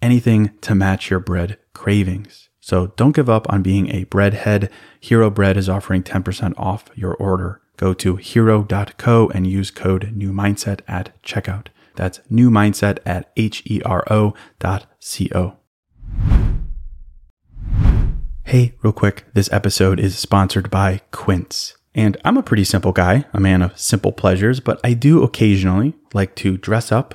anything 0.00 0.50
to 0.62 0.74
match 0.74 1.10
your 1.10 1.20
bread 1.20 1.58
cravings. 1.74 2.48
So 2.60 2.88
don't 2.96 3.16
give 3.16 3.30
up 3.30 3.50
on 3.50 3.62
being 3.62 3.88
a 3.88 4.04
breadhead. 4.06 4.70
Hero 5.00 5.30
Bread 5.30 5.56
is 5.56 5.68
offering 5.68 6.02
10% 6.02 6.52
off 6.58 6.90
your 6.94 7.14
order. 7.14 7.62
Go 7.78 7.94
to 7.94 8.16
hero.co 8.16 9.28
and 9.30 9.46
use 9.46 9.70
code 9.70 10.12
new 10.14 10.32
mindset 10.32 10.80
at 10.86 11.20
checkout. 11.22 11.68
That's 11.96 12.20
new 12.28 12.50
mindset 12.50 12.98
at 13.06 13.30
H 13.36 13.62
E 13.66 13.80
R 13.84 14.04
O 14.10 14.34
dot 14.58 14.86
C 15.00 15.30
O. 15.34 15.56
Hey, 18.44 18.74
real 18.82 18.92
quick, 18.92 19.24
this 19.34 19.52
episode 19.52 20.00
is 20.00 20.18
sponsored 20.18 20.70
by 20.70 21.00
Quince. 21.10 21.76
And 21.94 22.16
I'm 22.24 22.36
a 22.36 22.42
pretty 22.42 22.64
simple 22.64 22.92
guy, 22.92 23.24
a 23.32 23.40
man 23.40 23.62
of 23.62 23.78
simple 23.78 24.12
pleasures, 24.12 24.60
but 24.60 24.80
I 24.84 24.94
do 24.94 25.22
occasionally 25.22 25.94
like 26.14 26.34
to 26.36 26.56
dress 26.56 26.92
up 26.92 27.14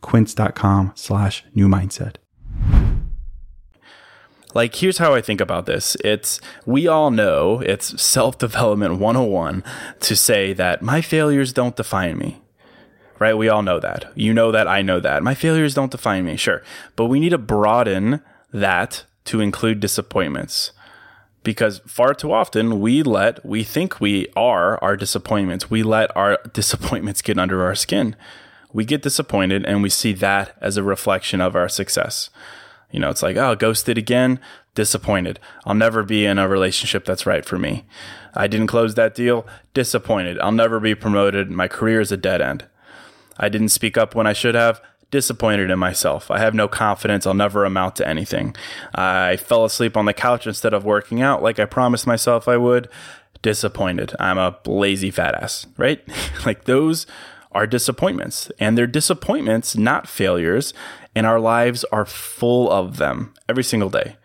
quince.com 0.00 0.92
slash 0.94 1.44
new 1.54 1.68
mindset. 1.68 2.16
Like, 4.54 4.74
here's 4.76 4.98
how 4.98 5.14
I 5.14 5.20
think 5.20 5.42
about 5.42 5.66
this. 5.66 5.96
It's, 6.02 6.40
we 6.64 6.88
all 6.88 7.10
know 7.10 7.60
it's 7.60 8.00
self 8.00 8.38
development 8.38 8.98
101 8.98 9.62
to 10.00 10.16
say 10.16 10.54
that 10.54 10.80
my 10.80 11.02
failures 11.02 11.52
don't 11.52 11.76
define 11.76 12.16
me, 12.16 12.40
right? 13.18 13.36
We 13.36 13.50
all 13.50 13.62
know 13.62 13.78
that. 13.80 14.10
You 14.14 14.32
know 14.32 14.50
that. 14.52 14.66
I 14.66 14.80
know 14.80 14.98
that. 14.98 15.22
My 15.22 15.34
failures 15.34 15.74
don't 15.74 15.90
define 15.90 16.24
me, 16.24 16.36
sure. 16.36 16.62
But 16.96 17.06
we 17.06 17.20
need 17.20 17.30
to 17.30 17.38
broaden 17.38 18.22
that 18.50 19.04
to 19.26 19.40
include 19.40 19.80
disappointments 19.80 20.72
because 21.46 21.80
far 21.86 22.12
too 22.12 22.32
often 22.32 22.80
we 22.80 23.04
let, 23.04 23.46
we 23.46 23.62
think 23.62 24.00
we 24.00 24.26
are 24.34 24.82
our 24.82 24.96
disappointments. 24.96 25.70
We 25.70 25.84
let 25.84 26.14
our 26.16 26.38
disappointments 26.52 27.22
get 27.22 27.38
under 27.38 27.62
our 27.62 27.74
skin 27.74 28.16
we 28.72 28.84
get 28.84 29.02
disappointed 29.02 29.64
and 29.64 29.82
we 29.82 29.90
see 29.90 30.12
that 30.14 30.56
as 30.60 30.76
a 30.76 30.82
reflection 30.82 31.40
of 31.40 31.56
our 31.56 31.68
success. 31.68 32.30
You 32.90 33.00
know, 33.00 33.10
it's 33.10 33.22
like, 33.22 33.36
oh, 33.36 33.54
ghosted 33.54 33.98
again, 33.98 34.40
disappointed. 34.74 35.40
I'll 35.64 35.74
never 35.74 36.02
be 36.02 36.24
in 36.24 36.38
a 36.38 36.48
relationship 36.48 37.04
that's 37.04 37.26
right 37.26 37.44
for 37.44 37.58
me. 37.58 37.84
I 38.34 38.46
didn't 38.46 38.68
close 38.68 38.94
that 38.94 39.14
deal, 39.14 39.46
disappointed. 39.74 40.38
I'll 40.40 40.52
never 40.52 40.78
be 40.78 40.94
promoted. 40.94 41.50
My 41.50 41.68
career 41.68 42.00
is 42.00 42.12
a 42.12 42.16
dead 42.16 42.40
end. 42.40 42.66
I 43.38 43.48
didn't 43.48 43.68
speak 43.70 43.96
up 43.96 44.14
when 44.14 44.26
I 44.26 44.32
should 44.32 44.54
have, 44.54 44.80
disappointed 45.10 45.70
in 45.70 45.78
myself. 45.78 46.30
I 46.30 46.38
have 46.38 46.54
no 46.54 46.68
confidence. 46.68 47.26
I'll 47.26 47.34
never 47.34 47.64
amount 47.64 47.96
to 47.96 48.08
anything. 48.08 48.56
I 48.94 49.36
fell 49.36 49.64
asleep 49.64 49.96
on 49.96 50.04
the 50.04 50.12
couch 50.12 50.46
instead 50.46 50.74
of 50.74 50.84
working 50.84 51.22
out 51.22 51.42
like 51.42 51.58
I 51.58 51.64
promised 51.64 52.06
myself 52.06 52.48
I 52.48 52.56
would. 52.56 52.88
Disappointed. 53.42 54.14
I'm 54.18 54.38
a 54.38 54.58
lazy 54.66 55.10
fat 55.10 55.34
ass, 55.34 55.66
right? 55.76 56.02
like 56.46 56.64
those 56.64 57.06
are 57.56 57.66
disappointments, 57.66 58.52
and 58.60 58.76
they're 58.76 58.86
disappointments, 58.86 59.76
not 59.76 60.06
failures, 60.06 60.74
and 61.14 61.26
our 61.26 61.40
lives 61.40 61.84
are 61.84 62.04
full 62.04 62.70
of 62.70 62.98
them 62.98 63.32
every 63.48 63.64
single 63.64 63.88
day. 63.88 64.16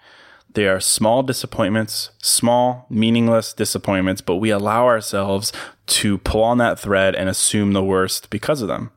They 0.54 0.68
are 0.68 0.82
small 0.82 1.24
disappointments, 1.24 2.12
small, 2.22 2.86
meaningless 2.90 3.54
disappointments, 3.54 4.20
but 4.20 4.36
we 4.36 4.50
allow 4.50 4.86
ourselves 4.86 5.54
to 5.88 6.18
pull 6.18 6.44
on 6.44 6.58
that 6.58 6.78
thread 6.78 7.16
and 7.16 7.30
assume 7.30 7.72
the 7.72 7.84
worst 7.84 8.30
because 8.30 8.62
of 8.62 8.68
them. 8.68 8.92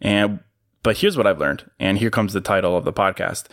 And 0.00 0.40
But 0.82 0.98
here's 0.98 1.16
what 1.16 1.26
I've 1.26 1.38
learned, 1.40 1.70
and 1.78 1.98
here 1.98 2.10
comes 2.10 2.32
the 2.32 2.40
title 2.40 2.76
of 2.76 2.84
the 2.84 2.92
podcast. 2.92 3.44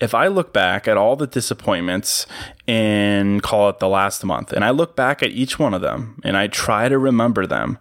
If 0.00 0.14
I 0.14 0.26
look 0.28 0.52
back 0.52 0.86
at 0.86 0.96
all 0.96 1.16
the 1.16 1.26
disappointments 1.26 2.26
in 2.66 3.40
call 3.40 3.68
it 3.68 3.78
the 3.78 3.88
last 3.88 4.24
month, 4.24 4.52
and 4.52 4.64
I 4.64 4.70
look 4.70 4.94
back 4.94 5.22
at 5.22 5.30
each 5.30 5.58
one 5.58 5.74
of 5.74 5.80
them 5.80 6.20
and 6.24 6.36
I 6.36 6.48
try 6.48 6.88
to 6.88 6.98
remember 6.98 7.46
them, 7.46 7.78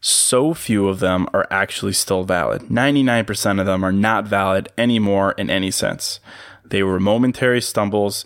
so 0.00 0.54
few 0.54 0.88
of 0.88 1.00
them 1.00 1.26
are 1.32 1.46
actually 1.50 1.92
still 1.92 2.24
valid. 2.24 2.62
99% 2.62 3.60
of 3.60 3.66
them 3.66 3.84
are 3.84 3.92
not 3.92 4.26
valid 4.26 4.68
anymore 4.78 5.32
in 5.32 5.50
any 5.50 5.70
sense. 5.70 6.20
They 6.64 6.82
were 6.82 7.00
momentary 7.00 7.60
stumbles, 7.60 8.24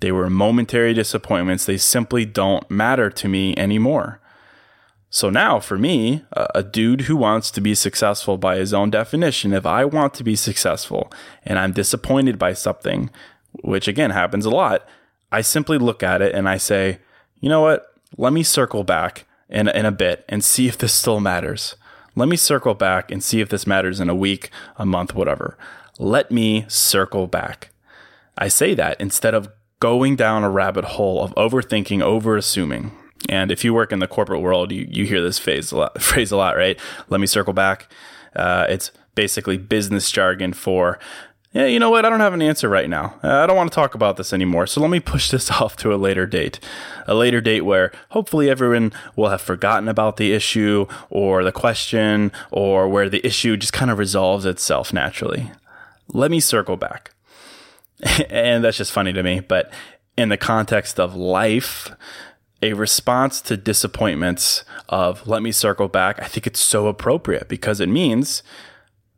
they 0.00 0.12
were 0.12 0.28
momentary 0.28 0.92
disappointments. 0.92 1.64
They 1.64 1.78
simply 1.78 2.26
don't 2.26 2.70
matter 2.70 3.08
to 3.08 3.26
me 3.26 3.56
anymore. 3.56 4.20
So 5.08 5.30
now, 5.30 5.60
for 5.60 5.78
me, 5.78 6.24
a, 6.32 6.62
dude 6.62 7.02
who 7.02 7.16
wants 7.16 7.50
to 7.52 7.60
be 7.62 7.74
successful 7.74 8.36
by 8.36 8.56
his 8.56 8.74
own 8.74 8.90
definition, 8.90 9.54
if 9.54 9.64
I 9.64 9.86
want 9.86 10.12
to 10.14 10.24
be 10.24 10.36
successful 10.36 11.10
and 11.44 11.58
I'm 11.58 11.72
disappointed 11.72 12.38
by 12.38 12.52
something, 12.52 13.10
which 13.62 13.88
again 13.88 14.10
happens 14.10 14.44
a 14.44 14.50
lot, 14.50 14.86
I 15.32 15.40
simply 15.40 15.78
look 15.78 16.02
at 16.02 16.20
it 16.20 16.34
and 16.34 16.48
I 16.48 16.58
say, 16.58 16.98
you 17.40 17.48
know 17.48 17.62
what? 17.62 17.86
Let 18.18 18.32
me 18.32 18.42
circle 18.42 18.84
back 18.84 19.24
in, 19.48 19.68
in 19.68 19.86
a 19.86 19.92
bit 19.92 20.24
and 20.28 20.44
see 20.44 20.68
if 20.68 20.78
this 20.78 20.92
still 20.92 21.20
matters. 21.20 21.76
Let 22.16 22.28
me 22.28 22.36
circle 22.36 22.74
back 22.74 23.10
and 23.10 23.22
see 23.22 23.40
if 23.40 23.48
this 23.48 23.66
matters 23.66 24.00
in 24.00 24.08
a 24.08 24.14
week, 24.14 24.50
a 24.76 24.86
month, 24.86 25.14
whatever. 25.14 25.58
Let 25.98 26.30
me 26.30 26.64
circle 26.68 27.26
back. 27.26 27.70
I 28.38 28.48
say 28.48 28.74
that 28.74 29.00
instead 29.00 29.34
of 29.34 29.48
going 29.80 30.16
down 30.16 30.44
a 30.44 30.50
rabbit 30.50 30.84
hole 30.84 31.22
of 31.22 31.34
overthinking, 31.34 32.02
over 32.02 32.36
assuming. 32.36 32.92
And 33.28 33.50
if 33.50 33.64
you 33.64 33.74
work 33.74 33.92
in 33.92 33.98
the 33.98 34.06
corporate 34.06 34.40
world, 34.40 34.72
you, 34.72 34.86
you 34.90 35.04
hear 35.04 35.22
this 35.22 35.38
phrase 35.38 35.72
a 35.72 35.76
lot, 35.76 36.00
phrase 36.02 36.30
a 36.30 36.36
lot, 36.36 36.56
right? 36.56 36.78
Let 37.08 37.20
me 37.20 37.26
circle 37.26 37.52
back. 37.52 37.92
Uh, 38.34 38.66
it's 38.68 38.90
basically 39.14 39.58
business 39.58 40.10
jargon 40.10 40.52
for, 40.52 40.98
yeah, 41.54 41.66
you 41.66 41.78
know 41.78 41.88
what? 41.88 42.04
I 42.04 42.10
don't 42.10 42.18
have 42.18 42.34
an 42.34 42.42
answer 42.42 42.68
right 42.68 42.90
now. 42.90 43.14
Uh, 43.22 43.36
I 43.36 43.46
don't 43.46 43.56
want 43.56 43.70
to 43.70 43.74
talk 43.74 43.94
about 43.94 44.16
this 44.16 44.32
anymore. 44.32 44.66
So 44.66 44.80
let 44.80 44.90
me 44.90 44.98
push 44.98 45.30
this 45.30 45.50
off 45.60 45.76
to 45.78 45.94
a 45.94 45.96
later 45.96 46.26
date. 46.26 46.58
A 47.06 47.14
later 47.14 47.40
date 47.40 47.60
where 47.60 47.92
hopefully 48.10 48.50
everyone 48.50 48.92
will 49.14 49.28
have 49.28 49.40
forgotten 49.40 49.88
about 49.88 50.16
the 50.16 50.32
issue 50.32 50.86
or 51.10 51.44
the 51.44 51.52
question 51.52 52.32
or 52.50 52.88
where 52.88 53.08
the 53.08 53.24
issue 53.24 53.56
just 53.56 53.72
kind 53.72 53.90
of 53.90 53.98
resolves 53.98 54.44
itself 54.44 54.92
naturally. 54.92 55.52
Let 56.08 56.32
me 56.32 56.40
circle 56.40 56.76
back. 56.76 57.12
and 58.28 58.64
that's 58.64 58.78
just 58.78 58.92
funny 58.92 59.12
to 59.12 59.22
me. 59.22 59.38
But 59.38 59.72
in 60.16 60.30
the 60.30 60.36
context 60.36 60.98
of 60.98 61.14
life, 61.14 61.90
a 62.62 62.72
response 62.72 63.40
to 63.42 63.56
disappointments 63.56 64.64
of 64.88 65.26
let 65.28 65.40
me 65.40 65.52
circle 65.52 65.86
back, 65.86 66.20
I 66.20 66.26
think 66.26 66.48
it's 66.48 66.60
so 66.60 66.88
appropriate 66.88 67.48
because 67.48 67.78
it 67.78 67.88
means 67.88 68.42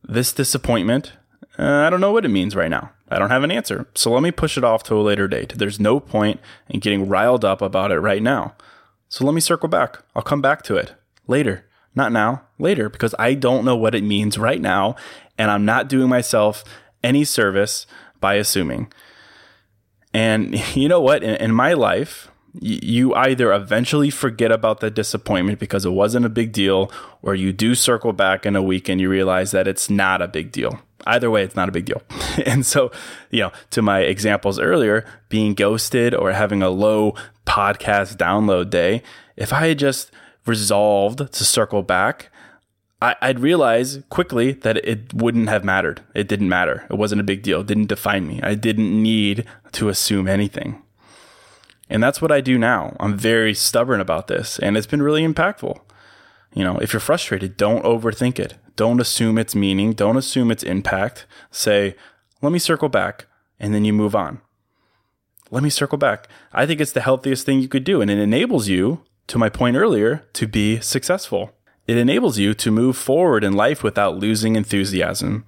this 0.02 0.34
disappointment, 0.34 1.12
uh, 1.58 1.86
I 1.86 1.90
don't 1.90 2.00
know 2.00 2.12
what 2.12 2.24
it 2.24 2.30
means 2.30 2.54
right 2.54 2.70
now. 2.70 2.90
I 3.08 3.18
don't 3.18 3.30
have 3.30 3.44
an 3.44 3.50
answer. 3.50 3.86
So 3.94 4.10
let 4.12 4.22
me 4.22 4.30
push 4.30 4.58
it 4.58 4.64
off 4.64 4.82
to 4.84 4.94
a 4.94 5.02
later 5.02 5.28
date. 5.28 5.54
There's 5.56 5.80
no 5.80 6.00
point 6.00 6.40
in 6.68 6.80
getting 6.80 7.08
riled 7.08 7.44
up 7.44 7.62
about 7.62 7.92
it 7.92 8.00
right 8.00 8.22
now. 8.22 8.54
So 9.08 9.24
let 9.24 9.34
me 9.34 9.40
circle 9.40 9.68
back. 9.68 10.02
I'll 10.14 10.22
come 10.22 10.42
back 10.42 10.62
to 10.64 10.76
it 10.76 10.94
later. 11.26 11.64
Not 11.94 12.12
now, 12.12 12.42
later, 12.58 12.90
because 12.90 13.14
I 13.18 13.34
don't 13.34 13.64
know 13.64 13.76
what 13.76 13.94
it 13.94 14.04
means 14.04 14.36
right 14.36 14.60
now. 14.60 14.96
And 15.38 15.50
I'm 15.50 15.64
not 15.64 15.88
doing 15.88 16.08
myself 16.08 16.62
any 17.02 17.24
service 17.24 17.86
by 18.20 18.34
assuming. 18.34 18.92
And 20.12 20.54
you 20.76 20.88
know 20.88 21.00
what? 21.00 21.22
In, 21.22 21.36
in 21.36 21.54
my 21.54 21.72
life, 21.72 22.30
you 22.60 23.14
either 23.14 23.52
eventually 23.52 24.10
forget 24.10 24.50
about 24.50 24.80
the 24.80 24.90
disappointment 24.90 25.58
because 25.58 25.84
it 25.84 25.90
wasn't 25.90 26.26
a 26.26 26.30
big 26.30 26.52
deal, 26.52 26.90
or 27.22 27.34
you 27.34 27.52
do 27.52 27.74
circle 27.74 28.12
back 28.12 28.44
in 28.44 28.56
a 28.56 28.62
week 28.62 28.88
and 28.88 29.00
you 29.00 29.08
realize 29.08 29.50
that 29.52 29.68
it's 29.68 29.88
not 29.88 30.22
a 30.22 30.28
big 30.28 30.52
deal. 30.52 30.80
Either 31.06 31.30
way, 31.30 31.42
it's 31.42 31.56
not 31.56 31.68
a 31.68 31.72
big 31.72 31.84
deal. 31.84 32.02
and 32.46 32.66
so, 32.66 32.90
you 33.30 33.40
know, 33.40 33.52
to 33.70 33.82
my 33.82 34.00
examples 34.00 34.58
earlier, 34.58 35.04
being 35.28 35.54
ghosted 35.54 36.14
or 36.14 36.32
having 36.32 36.62
a 36.62 36.70
low 36.70 37.14
podcast 37.46 38.16
download 38.16 38.70
day, 38.70 39.02
if 39.36 39.52
I 39.52 39.68
had 39.68 39.78
just 39.78 40.10
resolved 40.46 41.32
to 41.32 41.44
circle 41.44 41.82
back, 41.82 42.30
I, 43.02 43.14
would 43.28 43.40
realize 43.40 44.02
quickly 44.08 44.52
that 44.52 44.78
it 44.78 45.12
wouldn't 45.12 45.48
have 45.48 45.64
mattered. 45.64 46.02
It 46.14 46.28
didn't 46.28 46.48
matter. 46.48 46.86
It 46.90 46.96
wasn't 46.96 47.20
a 47.20 47.24
big 47.24 47.42
deal. 47.42 47.60
It 47.60 47.66
didn't 47.66 47.86
define 47.86 48.26
me. 48.26 48.40
I 48.42 48.54
didn't 48.54 49.02
need 49.02 49.44
to 49.72 49.88
assume 49.88 50.26
anything. 50.26 50.82
And 51.88 52.02
that's 52.02 52.20
what 52.20 52.32
I 52.32 52.40
do 52.40 52.58
now. 52.58 52.96
I'm 52.98 53.16
very 53.16 53.54
stubborn 53.54 54.00
about 54.00 54.26
this, 54.26 54.58
and 54.58 54.76
it's 54.76 54.86
been 54.86 55.02
really 55.02 55.24
impactful. 55.26 55.78
You 56.56 56.64
know, 56.64 56.78
if 56.78 56.94
you're 56.94 57.00
frustrated, 57.00 57.58
don't 57.58 57.84
overthink 57.84 58.38
it. 58.38 58.54
Don't 58.76 58.98
assume 58.98 59.36
its 59.36 59.54
meaning. 59.54 59.92
Don't 59.92 60.16
assume 60.16 60.50
its 60.50 60.62
impact. 60.62 61.26
Say, 61.50 61.94
let 62.40 62.50
me 62.50 62.58
circle 62.58 62.88
back, 62.88 63.26
and 63.60 63.74
then 63.74 63.84
you 63.84 63.92
move 63.92 64.16
on. 64.16 64.40
Let 65.50 65.62
me 65.62 65.68
circle 65.68 65.98
back. 65.98 66.28
I 66.54 66.64
think 66.64 66.80
it's 66.80 66.92
the 66.92 67.02
healthiest 67.02 67.44
thing 67.44 67.60
you 67.60 67.68
could 67.68 67.84
do, 67.84 68.00
and 68.00 68.10
it 68.10 68.18
enables 68.18 68.68
you, 68.68 69.02
to 69.26 69.36
my 69.36 69.50
point 69.50 69.76
earlier, 69.76 70.24
to 70.32 70.46
be 70.46 70.80
successful. 70.80 71.52
It 71.86 71.98
enables 71.98 72.38
you 72.38 72.54
to 72.54 72.70
move 72.70 72.96
forward 72.96 73.44
in 73.44 73.52
life 73.52 73.82
without 73.82 74.16
losing 74.16 74.56
enthusiasm. 74.56 75.44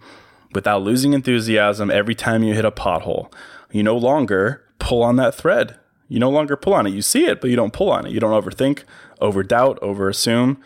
Without 0.53 0.83
losing 0.83 1.15
enthusiasm 1.15 1.91
every 1.91 2.15
time 2.15 2.43
you 2.43 2.53
hit 2.53 2.67
a 2.67 2.71
pothole. 2.71 3.33
You 3.73 3.83
no 3.83 3.97
longer 3.97 4.63
pull 4.79 5.03
on 5.03 5.17
that 5.17 5.35
thread 5.35 5.79
you 6.09 6.19
no 6.19 6.31
longer 6.31 6.57
pull 6.57 6.75
on 6.75 6.87
it. 6.87 6.95
You 6.95 7.03
see 7.03 7.27
it, 7.27 7.41
but 7.41 7.51
you 7.51 7.57
don't 7.57 7.73
pull 7.73 7.91
on 7.91 8.07
it. 8.07 8.13
You 8.13 8.21
don't 8.21 8.43
overthink, 8.43 8.85
over 9.21 9.43
doubt, 9.43 9.79
over 9.83 10.09
assume. 10.09 10.61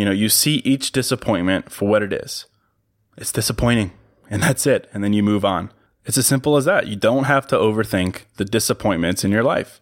You 0.00 0.06
know, 0.06 0.12
you 0.12 0.30
see 0.30 0.62
each 0.64 0.92
disappointment 0.92 1.70
for 1.70 1.86
what 1.86 2.02
it 2.02 2.10
is. 2.10 2.46
It's 3.18 3.32
disappointing, 3.32 3.92
and 4.30 4.42
that's 4.42 4.66
it. 4.66 4.88
And 4.94 5.04
then 5.04 5.12
you 5.12 5.22
move 5.22 5.44
on. 5.44 5.74
It's 6.06 6.16
as 6.16 6.26
simple 6.26 6.56
as 6.56 6.64
that. 6.64 6.86
You 6.86 6.96
don't 6.96 7.24
have 7.24 7.46
to 7.48 7.56
overthink 7.56 8.22
the 8.36 8.46
disappointments 8.46 9.24
in 9.24 9.30
your 9.30 9.42
life. 9.42 9.78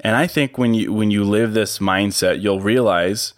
And 0.00 0.16
I 0.16 0.26
think 0.26 0.56
when 0.56 0.72
you 0.72 0.94
when 0.94 1.10
you 1.10 1.24
live 1.24 1.52
this 1.52 1.78
mindset, 1.78 2.40
you'll 2.40 2.62
realize 2.62 3.34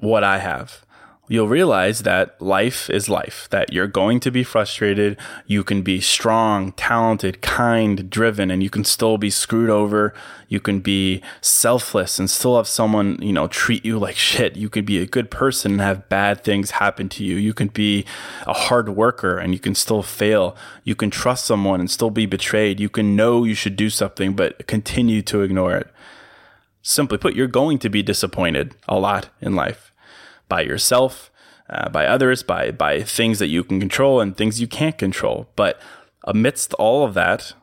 what 0.00 0.24
I 0.24 0.38
have 0.38 0.83
you'll 1.26 1.48
realize 1.48 2.02
that 2.02 2.40
life 2.40 2.90
is 2.90 3.08
life, 3.08 3.48
that 3.50 3.72
you're 3.72 3.86
going 3.86 4.20
to 4.20 4.30
be 4.30 4.44
frustrated. 4.44 5.16
You 5.46 5.64
can 5.64 5.82
be 5.82 6.00
strong, 6.00 6.72
talented, 6.72 7.40
kind, 7.40 8.10
driven, 8.10 8.50
and 8.50 8.62
you 8.62 8.68
can 8.68 8.84
still 8.84 9.16
be 9.16 9.30
screwed 9.30 9.70
over. 9.70 10.12
You 10.48 10.60
can 10.60 10.80
be 10.80 11.22
selfless 11.40 12.18
and 12.18 12.30
still 12.30 12.56
have 12.56 12.68
someone, 12.68 13.18
you 13.22 13.32
know, 13.32 13.46
treat 13.48 13.84
you 13.84 13.98
like 13.98 14.16
shit. 14.16 14.56
You 14.56 14.68
can 14.68 14.84
be 14.84 14.98
a 14.98 15.06
good 15.06 15.30
person 15.30 15.72
and 15.72 15.80
have 15.80 16.08
bad 16.10 16.44
things 16.44 16.72
happen 16.72 17.08
to 17.10 17.24
you. 17.24 17.36
You 17.36 17.54
can 17.54 17.68
be 17.68 18.04
a 18.46 18.52
hard 18.52 18.90
worker 18.90 19.38
and 19.38 19.54
you 19.54 19.58
can 19.58 19.74
still 19.74 20.02
fail. 20.02 20.54
You 20.84 20.94
can 20.94 21.10
trust 21.10 21.46
someone 21.46 21.80
and 21.80 21.90
still 21.90 22.10
be 22.10 22.26
betrayed. 22.26 22.80
You 22.80 22.90
can 22.90 23.16
know 23.16 23.44
you 23.44 23.54
should 23.54 23.76
do 23.76 23.88
something, 23.88 24.34
but 24.34 24.66
continue 24.66 25.22
to 25.22 25.40
ignore 25.40 25.74
it. 25.74 25.88
Simply 26.82 27.16
put, 27.16 27.34
you're 27.34 27.46
going 27.46 27.78
to 27.78 27.88
be 27.88 28.02
disappointed 28.02 28.74
a 28.86 28.98
lot 28.98 29.30
in 29.40 29.54
life 29.54 29.93
by 30.48 30.62
yourself, 30.62 31.30
uh, 31.68 31.88
by 31.88 32.06
others, 32.06 32.42
by 32.42 32.70
by 32.70 33.02
things 33.02 33.38
that 33.38 33.48
you 33.48 33.64
can 33.64 33.80
control 33.80 34.20
and 34.20 34.36
things 34.36 34.60
you 34.60 34.66
can't 34.66 34.98
control. 34.98 35.48
But 35.56 35.80
amidst 36.24 36.74
all 36.74 37.04
of 37.04 37.14
that, 37.14 37.54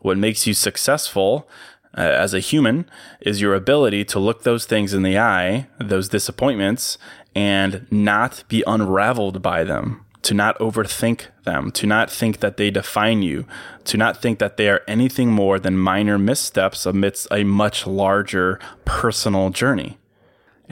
what 0.00 0.18
makes 0.18 0.46
you 0.46 0.54
successful 0.54 1.48
uh, 1.96 2.00
as 2.00 2.34
a 2.34 2.40
human 2.40 2.88
is 3.20 3.40
your 3.40 3.54
ability 3.54 4.04
to 4.04 4.18
look 4.18 4.42
those 4.42 4.64
things 4.64 4.94
in 4.94 5.02
the 5.02 5.18
eye, 5.18 5.68
those 5.78 6.08
disappointments, 6.08 6.98
and 7.34 7.86
not 7.90 8.44
be 8.48 8.62
unraveled 8.66 9.42
by 9.42 9.64
them, 9.64 10.04
to 10.22 10.34
not 10.34 10.58
overthink 10.58 11.26
them, 11.44 11.70
to 11.72 11.86
not 11.86 12.10
think 12.10 12.40
that 12.40 12.56
they 12.56 12.70
define 12.70 13.22
you, 13.22 13.46
to 13.84 13.96
not 13.96 14.20
think 14.20 14.38
that 14.38 14.56
they 14.56 14.68
are 14.68 14.82
anything 14.86 15.30
more 15.30 15.58
than 15.58 15.76
minor 15.78 16.18
missteps 16.18 16.86
amidst 16.86 17.26
a 17.30 17.44
much 17.44 17.86
larger 17.86 18.58
personal 18.84 19.50
journey. 19.50 19.98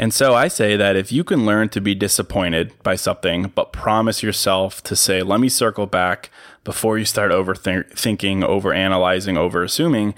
And 0.01 0.15
so 0.15 0.33
I 0.33 0.47
say 0.47 0.77
that 0.77 0.95
if 0.95 1.11
you 1.11 1.25
can 1.25 1.45
learn 1.45 1.71
to 1.71 1.81
be 1.81 1.93
disappointed 1.93 2.73
by 2.85 2.95
something, 2.95 3.51
but 3.57 3.73
promise 3.73 4.23
yourself 4.23 4.81
to 4.85 4.95
say, 4.95 5.23
let 5.23 5.41
me 5.41 5.49
circle 5.49 5.87
back 5.87 6.31
before 6.63 6.99
you 6.99 7.05
start 7.05 7.33
overthinking, 7.33 8.45
over 8.45 8.73
analyzing, 8.73 9.37
over 9.37 9.65
assuming, 9.65 10.15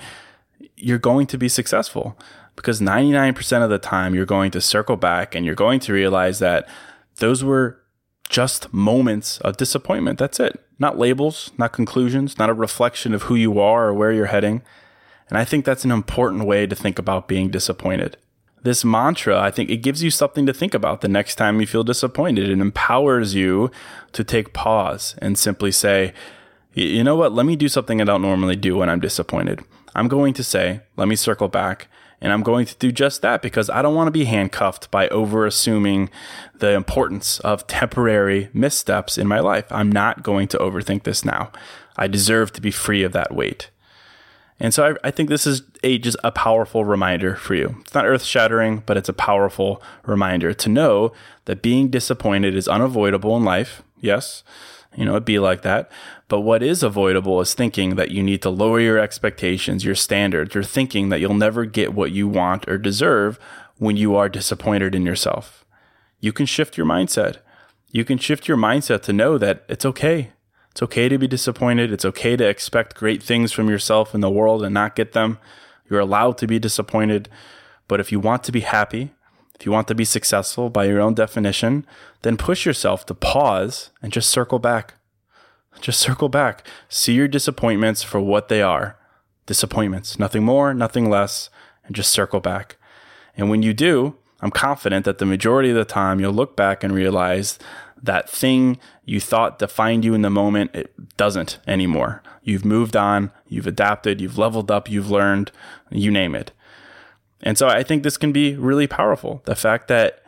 you're 0.76 0.98
going 0.98 1.26
to 1.28 1.38
be 1.38 1.48
successful. 1.48 2.18
Because 2.56 2.82
99% 2.82 3.64
of 3.64 3.70
the 3.70 3.78
time, 3.78 4.14
you're 4.14 4.26
going 4.26 4.50
to 4.50 4.60
circle 4.60 4.96
back 4.96 5.34
and 5.34 5.46
you're 5.46 5.54
going 5.54 5.80
to 5.80 5.94
realize 5.94 6.40
that 6.40 6.68
those 7.16 7.42
were 7.42 7.80
just 8.28 8.74
moments 8.74 9.38
of 9.38 9.56
disappointment. 9.56 10.18
That's 10.18 10.38
it. 10.38 10.62
Not 10.78 10.98
labels, 10.98 11.52
not 11.56 11.72
conclusions, 11.72 12.36
not 12.36 12.50
a 12.50 12.54
reflection 12.54 13.14
of 13.14 13.22
who 13.22 13.34
you 13.34 13.58
are 13.58 13.88
or 13.88 13.94
where 13.94 14.12
you're 14.12 14.26
heading. 14.26 14.60
And 15.30 15.38
I 15.38 15.46
think 15.46 15.64
that's 15.64 15.86
an 15.86 15.90
important 15.90 16.44
way 16.44 16.66
to 16.66 16.76
think 16.76 16.98
about 16.98 17.28
being 17.28 17.48
disappointed 17.48 18.18
this 18.62 18.84
mantra, 18.84 19.40
I 19.40 19.50
think 19.50 19.70
it 19.70 19.78
gives 19.78 20.02
you 20.02 20.10
something 20.10 20.46
to 20.46 20.52
think 20.52 20.74
about 20.74 21.00
the 21.00 21.08
next 21.08 21.36
time 21.36 21.60
you 21.60 21.66
feel 21.66 21.84
disappointed. 21.84 22.48
It 22.48 22.60
empowers 22.60 23.34
you 23.34 23.70
to 24.12 24.22
take 24.22 24.52
pause 24.52 25.14
and 25.18 25.38
simply 25.38 25.72
say, 25.72 26.12
you 26.74 27.02
know 27.02 27.16
what? 27.16 27.32
Let 27.32 27.46
me 27.46 27.56
do 27.56 27.68
something 27.68 28.00
I 28.00 28.04
don't 28.04 28.22
normally 28.22 28.56
do 28.56 28.76
when 28.76 28.88
I'm 28.88 29.00
disappointed. 29.00 29.60
I'm 29.94 30.08
going 30.08 30.34
to 30.34 30.44
say, 30.44 30.80
let 30.96 31.08
me 31.08 31.16
circle 31.16 31.48
back 31.48 31.88
And 32.20 32.32
I'm 32.32 32.42
going 32.42 32.66
to 32.66 32.76
do 32.76 32.92
just 32.92 33.22
that 33.22 33.40
because 33.40 33.70
I 33.70 33.82
don't 33.82 33.94
want 33.94 34.08
to 34.08 34.12
be 34.12 34.24
handcuffed 34.24 34.90
by 34.90 35.08
over 35.08 35.46
assuming 35.46 36.10
the 36.58 36.72
importance 36.72 37.40
of 37.40 37.66
temporary 37.66 38.50
missteps 38.52 39.16
in 39.16 39.26
my 39.26 39.40
life. 39.40 39.64
I'm 39.70 39.90
not 39.90 40.22
going 40.22 40.48
to 40.48 40.58
overthink 40.58 41.04
this 41.04 41.24
now. 41.24 41.50
I 41.96 42.08
deserve 42.08 42.52
to 42.52 42.60
be 42.60 42.70
free 42.70 43.02
of 43.02 43.12
that 43.12 43.34
weight. 43.34 43.70
And 44.60 44.74
so 44.74 44.90
I, 44.90 45.08
I, 45.08 45.10
think 45.10 45.30
this 45.30 45.46
is 45.46 45.62
a 45.82 45.98
just 45.98 46.18
a 46.22 46.30
powerful 46.30 46.84
reminder 46.84 47.34
for 47.34 47.54
you. 47.54 47.76
It's 47.80 47.94
not 47.94 48.04
earth 48.04 48.22
shattering, 48.22 48.82
but 48.84 48.98
it's 48.98 49.08
a 49.08 49.14
powerful 49.14 49.82
reminder 50.04 50.52
to 50.52 50.68
know 50.68 51.12
that 51.46 51.62
being 51.62 51.88
disappointed 51.88 52.54
is 52.54 52.68
unavoidable 52.68 53.36
in 53.38 53.44
life. 53.44 53.82
Yes, 54.00 54.44
you 54.94 55.04
know, 55.04 55.12
it'd 55.12 55.24
be 55.24 55.38
like 55.38 55.62
that. 55.62 55.90
But 56.28 56.40
what 56.40 56.62
is 56.62 56.82
avoidable 56.82 57.40
is 57.40 57.54
thinking 57.54 57.96
that 57.96 58.10
you 58.10 58.22
need 58.22 58.42
to 58.42 58.50
lower 58.50 58.80
your 58.80 58.98
expectations, 58.98 59.84
your 59.84 59.94
standards. 59.94 60.54
You're 60.54 60.62
thinking 60.62 61.08
that 61.08 61.20
you'll 61.20 61.34
never 61.34 61.64
get 61.64 61.94
what 61.94 62.12
you 62.12 62.28
want 62.28 62.68
or 62.68 62.76
deserve 62.76 63.38
when 63.78 63.96
you 63.96 64.14
are 64.14 64.28
disappointed 64.28 64.94
in 64.94 65.06
yourself. 65.06 65.64
You 66.20 66.32
can 66.32 66.46
shift 66.46 66.76
your 66.76 66.86
mindset. 66.86 67.38
You 67.90 68.04
can 68.04 68.18
shift 68.18 68.46
your 68.46 68.56
mindset 68.56 69.02
to 69.02 69.12
know 69.12 69.38
that 69.38 69.64
it's 69.68 69.86
okay. 69.86 70.32
It's 70.70 70.82
okay 70.82 71.08
to 71.08 71.18
be 71.18 71.26
disappointed. 71.26 71.92
It's 71.92 72.04
okay 72.04 72.36
to 72.36 72.48
expect 72.48 72.94
great 72.94 73.22
things 73.22 73.52
from 73.52 73.68
yourself 73.68 74.14
and 74.14 74.22
the 74.22 74.30
world 74.30 74.62
and 74.62 74.72
not 74.72 74.96
get 74.96 75.12
them. 75.12 75.38
You're 75.88 76.00
allowed 76.00 76.38
to 76.38 76.46
be 76.46 76.58
disappointed. 76.58 77.28
But 77.88 78.00
if 78.00 78.12
you 78.12 78.20
want 78.20 78.44
to 78.44 78.52
be 78.52 78.60
happy, 78.60 79.10
if 79.58 79.66
you 79.66 79.72
want 79.72 79.88
to 79.88 79.94
be 79.94 80.04
successful 80.04 80.70
by 80.70 80.84
your 80.84 81.00
own 81.00 81.14
definition, 81.14 81.84
then 82.22 82.36
push 82.36 82.64
yourself 82.64 83.04
to 83.06 83.14
pause 83.14 83.90
and 84.00 84.12
just 84.12 84.30
circle 84.30 84.58
back. 84.58 84.94
Just 85.80 86.00
circle 86.00 86.28
back. 86.28 86.66
See 86.88 87.14
your 87.14 87.28
disappointments 87.28 88.02
for 88.02 88.20
what 88.20 88.48
they 88.48 88.62
are 88.62 88.96
disappointments, 89.46 90.16
nothing 90.16 90.44
more, 90.44 90.72
nothing 90.72 91.10
less, 91.10 91.50
and 91.84 91.96
just 91.96 92.12
circle 92.12 92.38
back. 92.38 92.76
And 93.36 93.50
when 93.50 93.64
you 93.64 93.74
do, 93.74 94.14
I'm 94.40 94.52
confident 94.52 95.04
that 95.04 95.18
the 95.18 95.26
majority 95.26 95.70
of 95.70 95.76
the 95.76 95.84
time 95.84 96.20
you'll 96.20 96.32
look 96.32 96.54
back 96.54 96.84
and 96.84 96.94
realize 96.94 97.58
that 98.02 98.28
thing 98.28 98.78
you 99.04 99.20
thought 99.20 99.58
defined 99.58 100.04
you 100.04 100.14
in 100.14 100.22
the 100.22 100.30
moment, 100.30 100.74
it 100.74 101.16
doesn't 101.16 101.58
anymore. 101.66 102.22
You've 102.42 102.64
moved 102.64 102.96
on, 102.96 103.30
you've 103.48 103.66
adapted, 103.66 104.20
you've 104.20 104.38
leveled 104.38 104.70
up, 104.70 104.90
you've 104.90 105.10
learned, 105.10 105.52
you 105.90 106.10
name 106.10 106.34
it. 106.34 106.52
And 107.42 107.56
so 107.56 107.68
I 107.68 107.82
think 107.82 108.02
this 108.02 108.16
can 108.16 108.32
be 108.32 108.54
really 108.56 108.86
powerful. 108.86 109.42
The 109.44 109.54
fact 109.54 109.88
that 109.88 110.22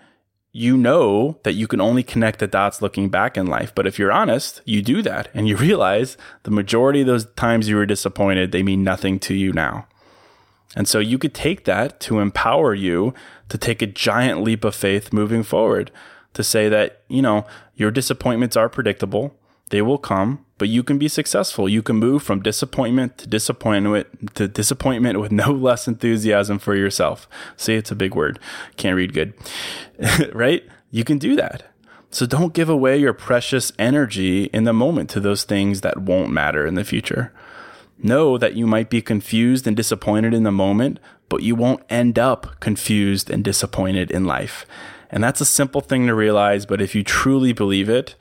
you 0.53 0.77
know 0.77 1.39
that 1.45 1.55
you 1.55 1.67
can 1.67 1.81
only 1.81 2.03
connect 2.03 2.39
the 2.39 2.47
dots 2.47 2.83
looking 2.83 3.09
back 3.09 3.39
in 3.39 3.47
life. 3.47 3.75
But 3.75 3.87
if 3.87 3.99
you're 3.99 4.13
honest, 4.13 4.61
you 4.67 4.83
do 4.83 5.01
that 5.03 5.29
and 5.33 5.49
you 5.49 5.57
realize 5.69 6.17
the 6.43 6.51
majority 6.51 7.01
of 7.01 7.07
those 7.07 7.27
times 7.35 7.69
you 7.69 7.77
were 7.77 7.87
disappointed, 7.87 8.53
they 8.53 8.63
mean 8.63 8.85
nothing 8.85 9.19
to 9.21 9.35
you 9.35 9.53
now. 9.53 9.87
And 10.75 10.89
so 10.89 10.99
you 10.99 11.19
could 11.19 11.35
take 11.35 11.65
that 11.65 12.01
to 12.01 12.21
empower 12.21 12.75
you 12.75 13.13
to 13.49 13.59
take 13.59 13.83
a 13.83 13.87
giant 13.87 14.43
leap 14.43 14.65
of 14.65 14.75
faith 14.75 15.13
moving 15.13 15.43
forward 15.43 15.91
to 16.35 16.43
say 16.43 16.69
that, 16.69 17.03
you 17.09 17.23
know, 17.23 17.47
your 17.75 17.91
disappointments 17.91 18.57
are 18.57 18.69
predictable. 18.69 19.37
They 19.71 19.83
will 19.83 19.99
come, 19.99 20.45
but 20.59 20.69
you 20.69 20.83
can 20.83 20.99
be 20.99 21.09
successful. 21.09 21.69
You 21.69 21.83
can 21.83 21.97
move 21.97 22.23
from 22.23 22.43
disappointment 22.43 23.19
to 23.19 23.27
disappointment 23.27 24.35
to 24.37 24.47
disappointment 24.47 25.19
with 25.19 25.33
no 25.33 25.51
less 25.69 25.89
enthusiasm 25.89 26.59
for 26.59 26.75
yourself. 26.75 27.29
See, 27.57 27.75
it's 27.75 27.91
a 27.91 27.97
big 27.97 28.15
word. 28.15 28.39
Can't 28.77 28.97
read 28.97 29.15
good. 29.15 29.35
right? 30.35 30.63
You 30.91 31.05
can 31.05 31.19
do 31.19 31.37
that. 31.37 31.65
So 32.11 32.27
don't 32.27 32.53
give 32.53 32.69
away 32.69 32.99
your 32.99 33.15
precious 33.15 33.73
energy 33.79 34.45
in 34.53 34.65
the 34.65 34.75
moment 34.75 35.09
to 35.11 35.21
those 35.21 35.45
things 35.45 35.81
that 35.81 36.03
won't 36.03 36.31
matter 36.31 36.67
in 36.67 36.75
the 36.75 36.85
future. 36.85 37.33
Know 37.97 38.37
that 38.37 38.55
you 38.55 38.67
might 38.67 38.91
be 38.91 39.01
confused 39.01 39.67
and 39.67 39.75
disappointed 39.75 40.35
in 40.35 40.43
the 40.43 40.53
moment, 40.53 41.01
but 41.31 41.43
you 41.43 41.55
won't 41.55 41.83
end 41.89 42.19
up 42.19 42.61
confused 42.61 43.31
and 43.31 43.43
disappointed 43.43 44.11
in 44.11 44.27
life. 44.27 44.67
And 45.13 45.23
that's 45.23 45.41
a 45.43 45.45
simple 45.47 45.83
thing 45.83 46.07
to 46.07 46.15
realize, 46.15 46.67
but 46.67 46.81
if 46.81 46.95
you 46.95 47.05
truly 47.05 47.53
believe 47.53 47.89
it, 47.89 48.17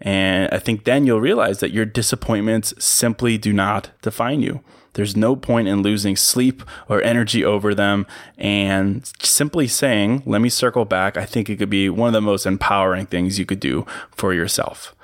and 0.00 0.48
I 0.52 0.58
think 0.58 0.84
then 0.84 1.06
you'll 1.06 1.20
realize 1.20 1.60
that 1.60 1.72
your 1.72 1.86
disappointments 1.86 2.74
simply 2.78 3.38
do 3.38 3.52
not 3.52 3.90
define 4.02 4.42
you. 4.42 4.60
There's 4.92 5.16
no 5.16 5.36
point 5.36 5.68
in 5.68 5.82
losing 5.82 6.16
sleep 6.16 6.62
or 6.88 7.02
energy 7.02 7.44
over 7.44 7.74
them. 7.74 8.06
And 8.38 9.10
simply 9.22 9.68
saying, 9.68 10.22
let 10.24 10.40
me 10.40 10.48
circle 10.48 10.86
back, 10.86 11.18
I 11.18 11.26
think 11.26 11.50
it 11.50 11.56
could 11.56 11.68
be 11.68 11.90
one 11.90 12.08
of 12.08 12.14
the 12.14 12.22
most 12.22 12.46
empowering 12.46 13.06
things 13.06 13.38
you 13.38 13.44
could 13.44 13.60
do 13.60 13.84
for 14.10 14.32
yourself. 14.32 14.95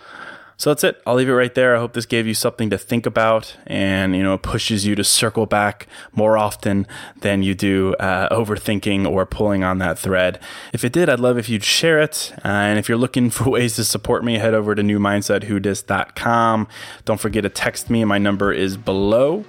So 0.63 0.71
that's 0.71 0.85
it. 0.85 1.03
I'll 1.05 1.17
leave 1.17 1.29
it 1.29 1.33
right 1.33 1.53
there. 1.53 1.75
I 1.75 1.81
hope 1.81 1.93
this 1.93 2.07
gave 2.07 2.25
you 2.25 2.35
something 2.35 2.71
to 2.71 2.79
think 2.79 3.05
about 3.05 3.57
and, 3.67 4.15
you 4.15 4.23
know, 4.23 4.35
it 4.35 4.43
pushes 4.43 4.87
you 4.87 4.95
to 4.95 5.03
circle 5.03 5.45
back 5.45 5.89
more 6.13 6.39
often 6.39 6.87
than 7.21 7.43
you 7.43 7.53
do 7.53 7.97
uh, 7.99 8.33
overthinking 8.33 9.05
or 9.05 9.27
pulling 9.27 9.65
on 9.65 9.79
that 9.79 9.99
thread. 9.99 10.39
If 10.73 10.85
it 10.85 10.93
did, 10.93 11.09
I'd 11.09 11.19
love 11.19 11.37
if 11.37 11.49
you'd 11.49 11.65
share 11.65 12.01
it. 12.01 12.33
Uh, 12.45 12.49
and 12.49 12.79
if 12.79 12.89
you're 12.89 12.97
looking 12.97 13.29
for 13.31 13.51
ways 13.51 13.75
to 13.75 13.83
support 13.83 14.23
me, 14.23 14.39
head 14.39 14.55
over 14.55 14.77
to 14.77 14.83
newmindsetwhodis.com. 14.83 16.69
Don't 17.05 17.21
forget 17.21 17.43
to 17.43 17.49
text 17.49 17.91
me. 17.91 18.05
My 18.05 18.19
number 18.19 18.53
is 18.53 18.77
below. 18.77 19.45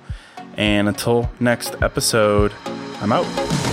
And 0.58 0.88
until 0.88 1.30
next 1.40 1.76
episode, 1.84 2.54
I'm 3.02 3.12
out. 3.12 3.73